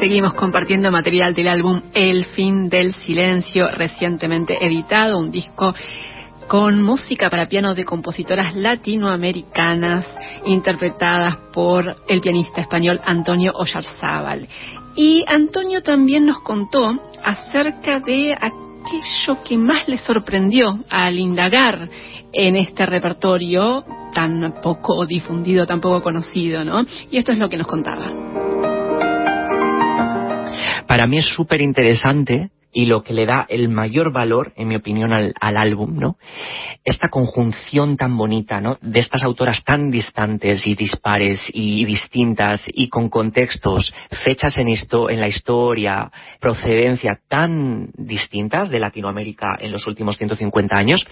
[0.00, 5.74] Seguimos compartiendo material del álbum El fin del silencio, recientemente editado, un disco
[6.48, 10.06] con música para piano de compositoras latinoamericanas
[10.46, 14.48] interpretadas por el pianista español Antonio Ollarzábal.
[14.96, 21.88] Y Antonio también nos contó acerca de aquello que más le sorprendió al indagar
[22.32, 23.84] en este repertorio
[24.14, 26.82] tan poco difundido, tan poco conocido, ¿no?
[27.10, 28.10] Y esto es lo que nos contaba.
[30.86, 34.76] Para mí es súper interesante y lo que le da el mayor valor, en mi
[34.76, 36.16] opinión, al, álbum, ¿no?
[36.84, 38.78] Esta conjunción tan bonita, ¿no?
[38.82, 43.92] De estas autoras tan distantes y dispares y distintas y con contextos,
[44.24, 44.68] fechas en,
[45.20, 51.06] la historia, procedencia tan distintas de Latinoamérica en los últimos 150 años,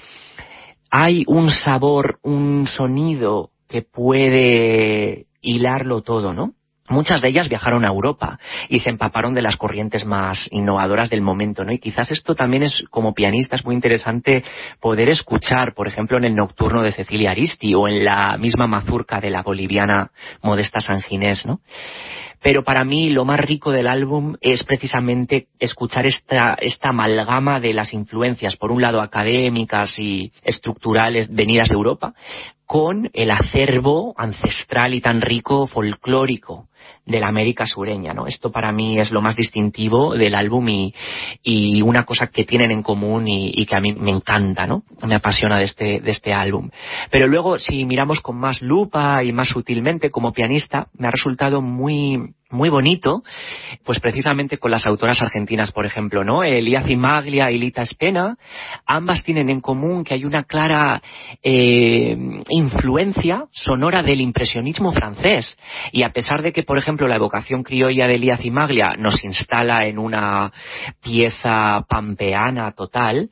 [0.91, 6.53] hay un sabor, un sonido que puede hilarlo todo, ¿no?
[6.88, 8.38] Muchas de ellas viajaron a Europa
[8.68, 11.72] y se empaparon de las corrientes más innovadoras del momento, ¿no?
[11.72, 14.44] Y quizás esto también es, como pianista, es muy interesante
[14.80, 19.20] poder escuchar, por ejemplo, en el Nocturno de Cecilia Aristi o en la misma mazurca
[19.20, 20.10] de la boliviana
[20.42, 21.60] Modesta Sanginés, ¿no?
[22.46, 27.74] pero para mí lo más rico del álbum es precisamente escuchar esta, esta amalgama de
[27.74, 32.14] las influencias, por un lado académicas y estructurales venidas de Europa,
[32.64, 36.68] con el acervo ancestral y tan rico folclórico
[37.07, 38.27] de la América sureña, ¿no?
[38.27, 40.95] Esto para mí es lo más distintivo del álbum y,
[41.43, 44.83] y una cosa que tienen en común y, que a mí me encanta, ¿no?
[45.07, 46.70] Me apasiona de este, de este álbum.
[47.11, 51.62] Pero luego, si miramos con más lupa y más sutilmente como pianista, me ha resultado
[51.62, 53.23] muy, muy bonito,
[53.85, 56.45] pues precisamente con las autoras argentinas, por ejemplo, ¿no?
[56.45, 58.37] Elías Maglia y Lita Spena,
[58.87, 61.03] ambas tienen en común que hay una clara
[61.43, 62.16] eh,
[62.49, 65.59] influencia sonora del impresionismo francés.
[65.91, 69.86] Y a pesar de que, por ejemplo, la evocación criolla de Elías Maglia nos instala
[69.86, 70.51] en una
[71.02, 73.28] pieza pampeana total,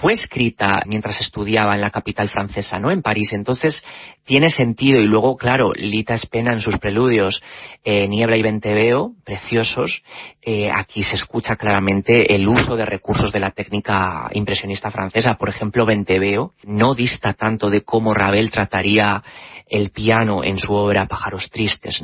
[0.00, 2.92] fue escrita mientras estudiaba en la capital francesa, ¿no?
[2.92, 3.32] En París.
[3.32, 3.82] Entonces,
[4.24, 5.00] tiene sentido.
[5.00, 7.42] Y luego, claro, Lita Spena en sus preludios,
[7.82, 10.02] eh, Niebla y Venteveo, preciosos,
[10.40, 15.34] eh, aquí se escucha claramente el uso de recursos de la técnica impresionista francesa.
[15.34, 19.22] Por ejemplo, Venteveo no dista tanto de cómo Ravel trataría
[19.66, 22.02] el piano en su obra Pájaros Tristes.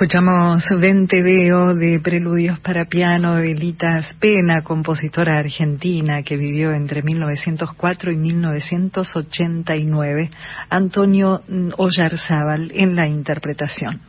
[0.00, 8.12] Escuchamos Veo de Preludios para Piano de Lita Spena, compositora argentina que vivió entre 1904
[8.12, 10.30] y 1989.
[10.70, 11.42] Antonio
[11.78, 14.00] Ollarzábal en la interpretación.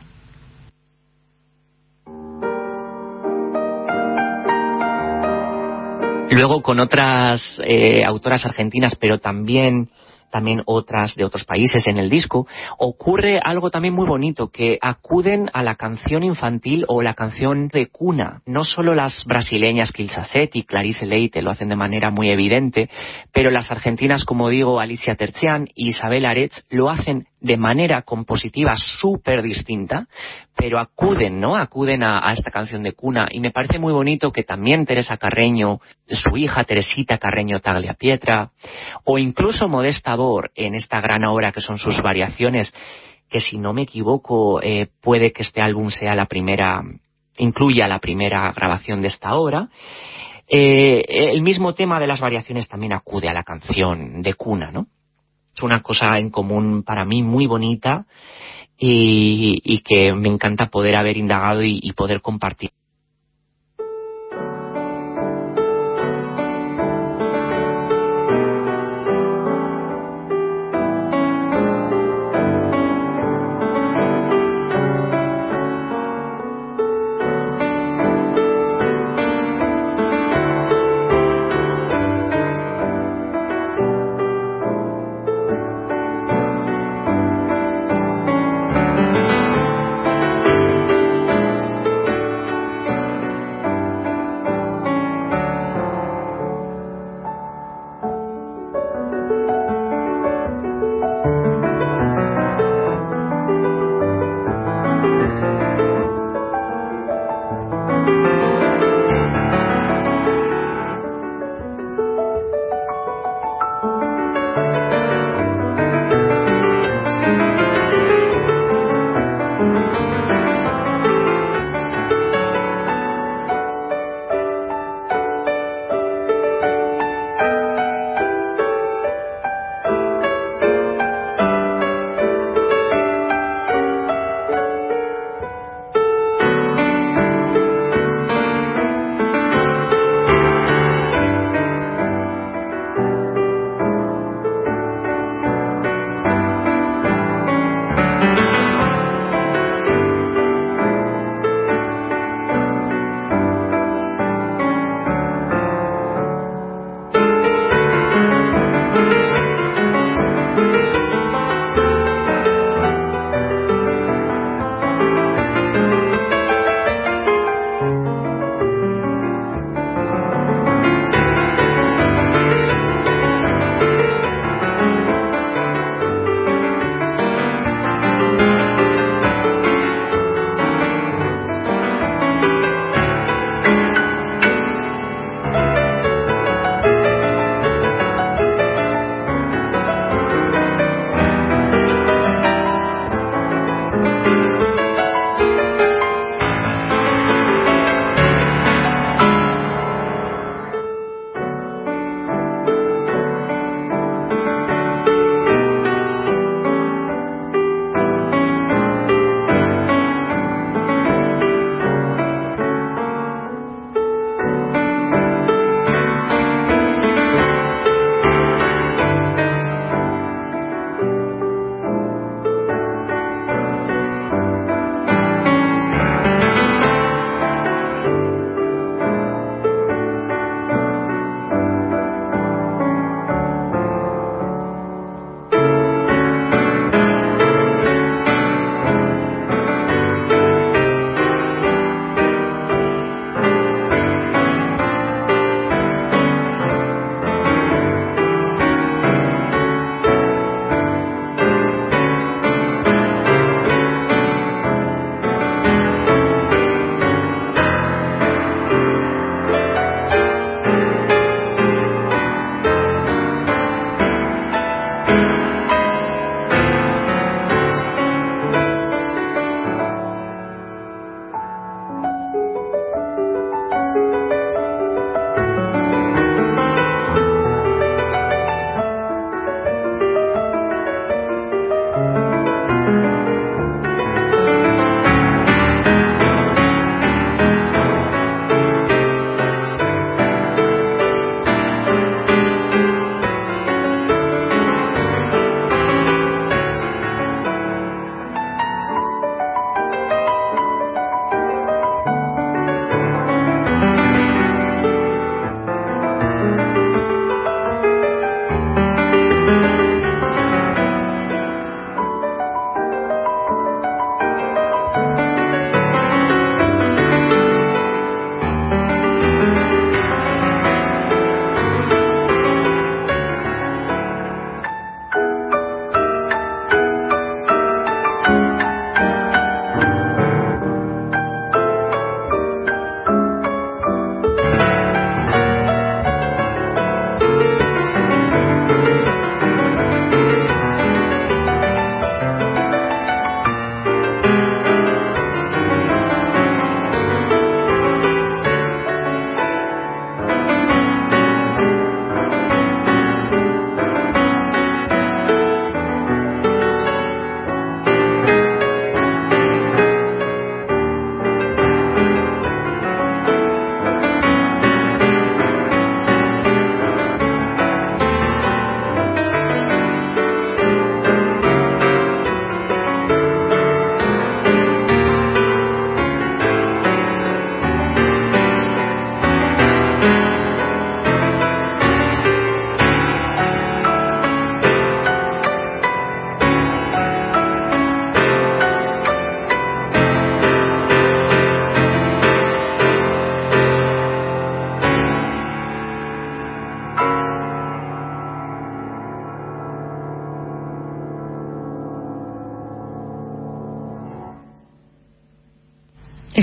[6.30, 9.90] luego con otras eh, autoras argentinas, pero también
[10.30, 12.46] también otras de otros países en el disco,
[12.78, 17.88] ocurre algo también muy bonito, que acuden a la canción infantil o la canción de
[17.88, 18.42] cuna.
[18.46, 22.88] No solo las brasileñas Kilsaset y Clarice Leite lo hacen de manera muy evidente,
[23.32, 28.74] pero las argentinas, como digo, Alicia Terzian y Isabel Aretz lo hacen de manera compositiva
[28.76, 30.06] súper distinta,
[30.54, 31.56] pero acuden, ¿no?
[31.56, 35.80] Acuden a, esta canción de cuna y me parece muy bonito que también Teresa Carreño,
[36.06, 38.50] su hija Teresita Carreño Tagliapietra,
[39.04, 42.72] o incluso Modesta Bor en esta gran obra que son sus variaciones,
[43.28, 46.82] que si no me equivoco eh, puede que este álbum sea la primera,
[47.38, 49.68] incluya la primera grabación de esta obra,
[50.52, 54.86] eh, el mismo tema de las variaciones también acude a la canción de cuna, ¿no?
[55.54, 58.06] Es una cosa en común para mí muy bonita
[58.78, 62.70] y, que me encanta poder haber indagado y poder compartir.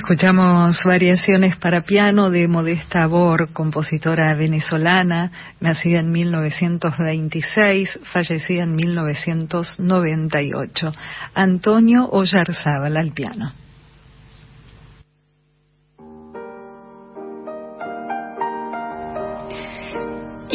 [0.08, 10.94] Escuchamos variaciones para piano de Modesta Bor, compositora venezolana, nacida en 1926, fallecida en 1998.
[11.34, 13.52] Antonio Ollarzábal al piano.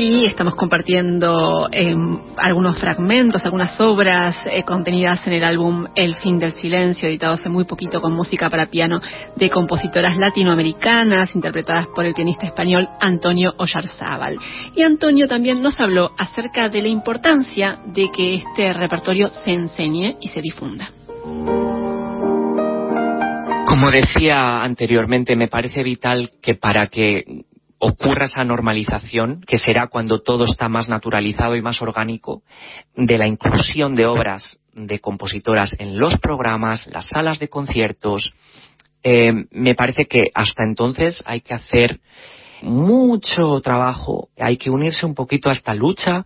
[0.03, 1.95] Y estamos compartiendo eh,
[2.37, 7.49] algunos fragmentos, algunas obras eh, contenidas en el álbum El fin del silencio, editado hace
[7.49, 9.01] muy poquito con música para piano
[9.37, 14.39] de compositoras latinoamericanas, interpretadas por el pianista español Antonio Ollarzábal.
[14.75, 20.17] Y Antonio también nos habló acerca de la importancia de que este repertorio se enseñe
[20.21, 20.91] y se difunda.
[23.67, 27.45] Como decía anteriormente, me parece vital que para que
[27.85, 32.43] ocurra esa normalización, que será cuando todo está más naturalizado y más orgánico,
[32.95, 38.33] de la inclusión de obras de compositoras en los programas, las salas de conciertos.
[39.03, 41.99] Eh, me parece que hasta entonces hay que hacer
[42.63, 46.25] mucho trabajo, hay que unirse un poquito a esta lucha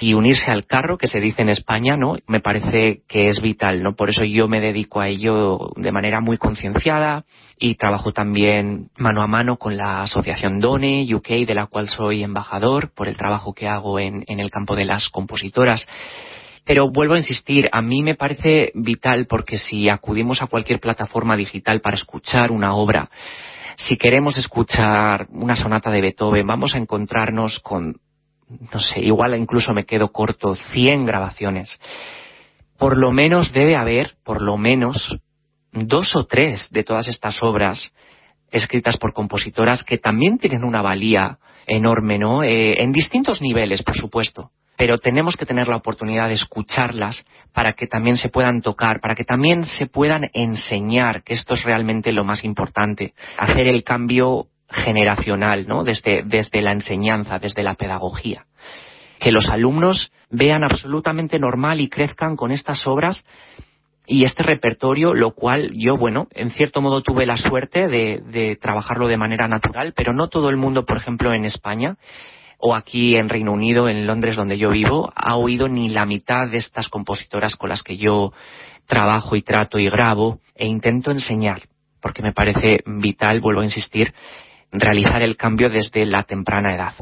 [0.00, 2.16] y unirse al carro que se dice en España, ¿no?
[2.26, 3.94] Me parece que es vital, ¿no?
[3.94, 7.26] Por eso yo me dedico a ello de manera muy concienciada
[7.58, 12.22] y trabajo también mano a mano con la asociación DONE UK, de la cual soy
[12.22, 15.86] embajador por el trabajo que hago en, el campo de las compositoras.
[16.64, 21.36] Pero vuelvo a insistir, a mí me parece vital porque si acudimos a cualquier plataforma
[21.36, 23.08] digital para escuchar una obra,
[23.76, 27.96] si queremos escuchar una sonata de Beethoven, vamos a encontrarnos con
[28.48, 31.80] no sé, igual incluso me quedo corto, 100 grabaciones.
[32.78, 35.16] Por lo menos debe haber, por lo menos,
[35.76, 37.92] dos o tres de todas estas obras
[38.50, 42.42] escritas por compositoras que también tienen una valía enorme, ¿no?
[42.42, 44.50] Eh, en distintos niveles, por supuesto.
[44.76, 49.14] Pero tenemos que tener la oportunidad de escucharlas para que también se puedan tocar, para
[49.14, 53.14] que también se puedan enseñar, que esto es realmente lo más importante.
[53.38, 55.82] Hacer el cambio generacional, ¿no?
[55.82, 58.44] Desde, desde la enseñanza, desde la pedagogía.
[59.18, 63.24] Que los alumnos vean absolutamente normal y crezcan con estas obras
[64.06, 68.56] y este repertorio, lo cual yo, bueno, en cierto modo tuve la suerte de, de,
[68.56, 71.96] trabajarlo de manera natural, pero no todo el mundo, por ejemplo, en España
[72.58, 76.48] o aquí en Reino Unido, en Londres, donde yo vivo, ha oído ni la mitad
[76.48, 78.32] de estas compositoras con las que yo
[78.86, 81.62] trabajo y trato y grabo e intento enseñar,
[82.00, 84.14] porque me parece vital, vuelvo a insistir,
[84.72, 86.94] realizar el cambio desde la temprana edad.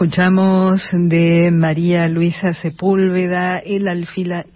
[0.00, 3.86] Escuchamos de María Luisa Sepúlveda el,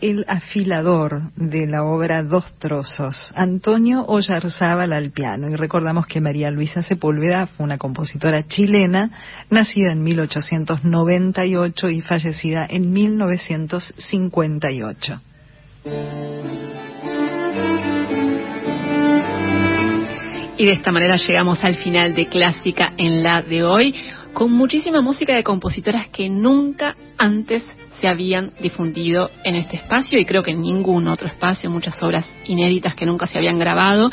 [0.01, 5.51] el afilador de la obra Dos Trozos, Antonio Ollarzábal al piano.
[5.51, 9.11] Y recordamos que María Luisa Sepúlveda fue una compositora chilena,
[9.51, 15.21] nacida en 1898 y fallecida en 1958.
[20.57, 23.95] Y de esta manera llegamos al final de Clásica en la de hoy
[24.35, 27.65] con muchísima música de compositoras que nunca antes
[28.05, 32.29] se habían difundido en este espacio y creo que en ningún otro espacio, muchas obras
[32.45, 34.11] inéditas que nunca se habían grabado,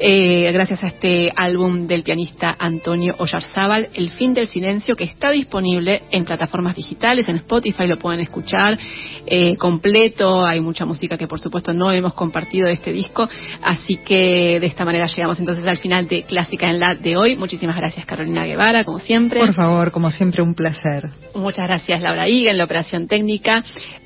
[0.00, 5.30] eh, gracias a este álbum del pianista Antonio Ollarzábal, El fin del silencio, que está
[5.30, 8.76] disponible en plataformas digitales, en Spotify lo pueden escuchar
[9.24, 13.28] eh, completo, hay mucha música que por supuesto no hemos compartido de este disco,
[13.62, 17.36] así que de esta manera llegamos entonces al final de Clásica en la de hoy.
[17.36, 19.38] Muchísimas gracias Carolina Guevara, como siempre.
[19.38, 21.10] Por favor, como siempre, un placer.
[21.36, 23.27] Muchas gracias Laura Higa en la operación técnica,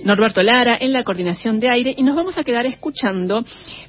[0.05, 3.45] Norberto Lara en la coordinación de aire y nos vamos a quedar escuchando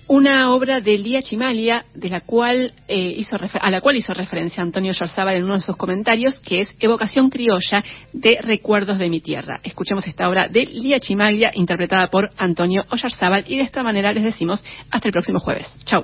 [0.08, 4.62] una obra de Lía Chimalia, de la cual, eh, hizo a la cual hizo referencia
[4.62, 9.22] Antonio Yorzábal en uno de sus comentarios, que es Evocación criolla de Recuerdos de mi
[9.22, 9.60] tierra.
[9.64, 14.24] Escuchemos esta obra de Lía Chimalia, interpretada por Antonio Oyarzábal, y de esta manera les
[14.24, 15.68] decimos hasta el próximo jueves.
[15.86, 16.04] Chau.